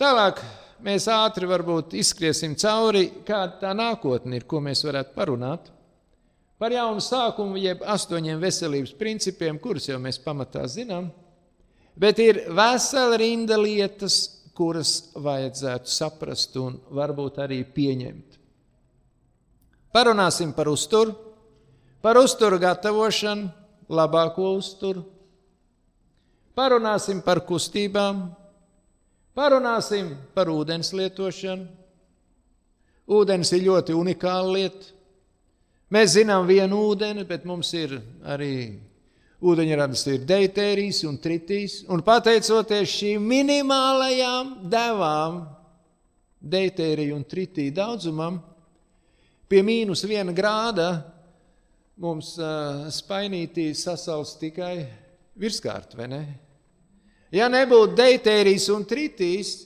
[0.00, 0.40] Tālāk
[0.84, 5.70] mēs ātri varbūt izskriesim cauri, kāda tā nākotne ir, ko mēs varētu parunāt.
[6.60, 11.10] Par jaunu sākumu, jeb astoņiem veselības principiem, kurus jau mēs pamatā zinām,
[11.98, 14.20] bet ir vesela rinda lietas,
[14.54, 18.38] kuras vajadzētu saprast un varbūt arī pieņemt.
[19.94, 21.14] Parunāsim par uzturu,
[22.02, 23.50] par uzturu gatavošanu,
[23.90, 25.04] labāko uzturu.
[26.54, 28.28] Parunāsim par kustībām,
[29.34, 31.66] Parunāsim par ūdens lietošanu.
[33.10, 34.92] Ūdens ir ļoti unikāla lieta.
[35.92, 37.96] Mēs zinām vienu ūdeni, bet mums ir
[38.30, 38.54] arī
[39.44, 41.80] ūdeņradas, ir deitērijas un tritīs.
[41.90, 45.42] Un pateicoties šīm minimālajām devām,
[46.40, 48.38] deitēriju un tritī daudzumam,
[49.50, 50.88] pie mīnus viena grāda
[52.00, 54.76] mums uh, spainītī sasals tikai
[55.38, 56.24] virskārt, vai ne?
[57.34, 59.64] Ja nebūtu deitērijas un tritīs,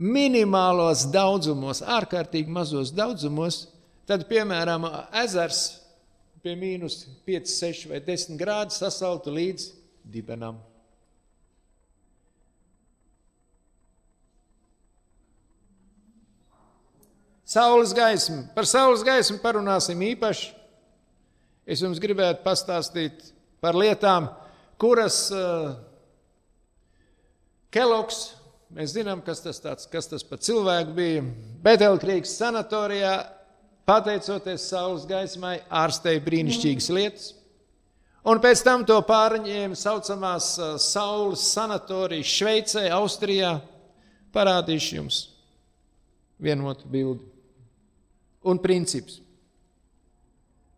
[0.00, 3.66] minimālos daudzumos, ārkārtīgi mazos daudzumos,
[4.08, 4.88] tad, piemēram,
[5.22, 5.60] ezers
[6.42, 9.68] pie mīnus 5, 6 vai 10 grādu sasaltu līdz
[10.10, 10.58] dibenam.
[17.50, 18.44] Saules gaisma.
[18.54, 20.52] Par saules gaismu parunāsim īpaši.
[21.66, 23.32] Es jums gribētu pastāstīt
[23.62, 24.28] par lietām,
[24.80, 25.74] kuras uh,
[27.70, 28.32] Keloks,
[28.74, 31.22] mēs zinām, kas tas, tāds, kas tas par cilvēku bija.
[31.62, 33.12] Betelkrīgas sanatorijā,
[33.86, 37.28] pateicoties saules gaismai, ārstēja brīnišķīgas lietas.
[38.26, 40.52] Un pēc tam to pārņēma saucamās
[40.82, 43.54] saules sanatorijas Šveicē, Austrijā.
[44.34, 45.22] Parādīšu jums
[46.38, 47.24] vienotu bildi
[48.46, 49.18] un princips.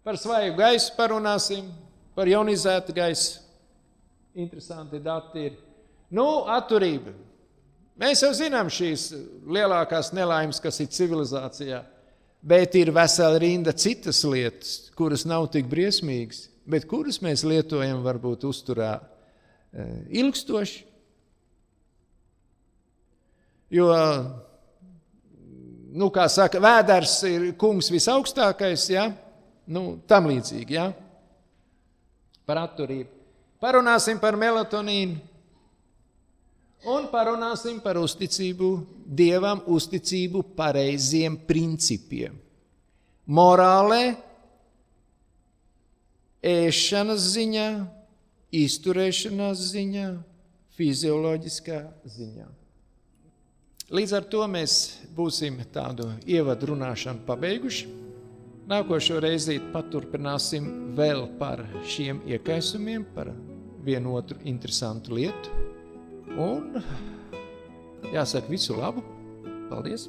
[0.03, 1.69] Par svaigu gaisu parunāsim,
[2.17, 3.43] par ionizētu gaisu.
[4.35, 5.59] Interesanti dati ir
[6.13, 7.15] Nu, atturība.
[8.03, 9.11] Mēs jau zinām šīs
[9.49, 11.81] lielākās nelaimes, kas ir civilizācijā,
[12.45, 18.45] bet ir vesela rinda citas lietas, kuras nav tik briesmīgas, bet kuras mēs lietojam varbūt
[18.49, 20.85] uzturā eh, ilgstoši.
[23.73, 23.89] Jo,
[25.97, 29.09] nu, kā saka, vēders ir kungs visaugstākais, ja?
[29.73, 30.91] nu, tam līdzīgi, ja?
[32.45, 33.09] par atturību.
[33.63, 35.32] Parunāsim par melatonīnu
[36.89, 38.73] un parunāsim par uzticību
[39.13, 42.39] Dievam, uzticību pareiziem principiem.
[43.29, 44.17] Morālē,
[46.43, 47.69] ēšanas ziņā,
[48.63, 50.09] izturēšanās ziņā,
[50.77, 51.79] fizioloģiskā
[52.17, 52.49] ziņā.
[53.93, 54.77] Līdz ar to mēs
[55.13, 57.91] būsim tādu ievadu runāšanu pabeiguši.
[58.71, 63.29] Nākošo reizi paturpināsim vēl par šiem iekaisumiem, par
[63.85, 65.63] vienu otru interesantu lietu.
[66.39, 66.83] Un
[68.13, 69.03] jāsaka visu labu.
[69.69, 70.09] Paldies!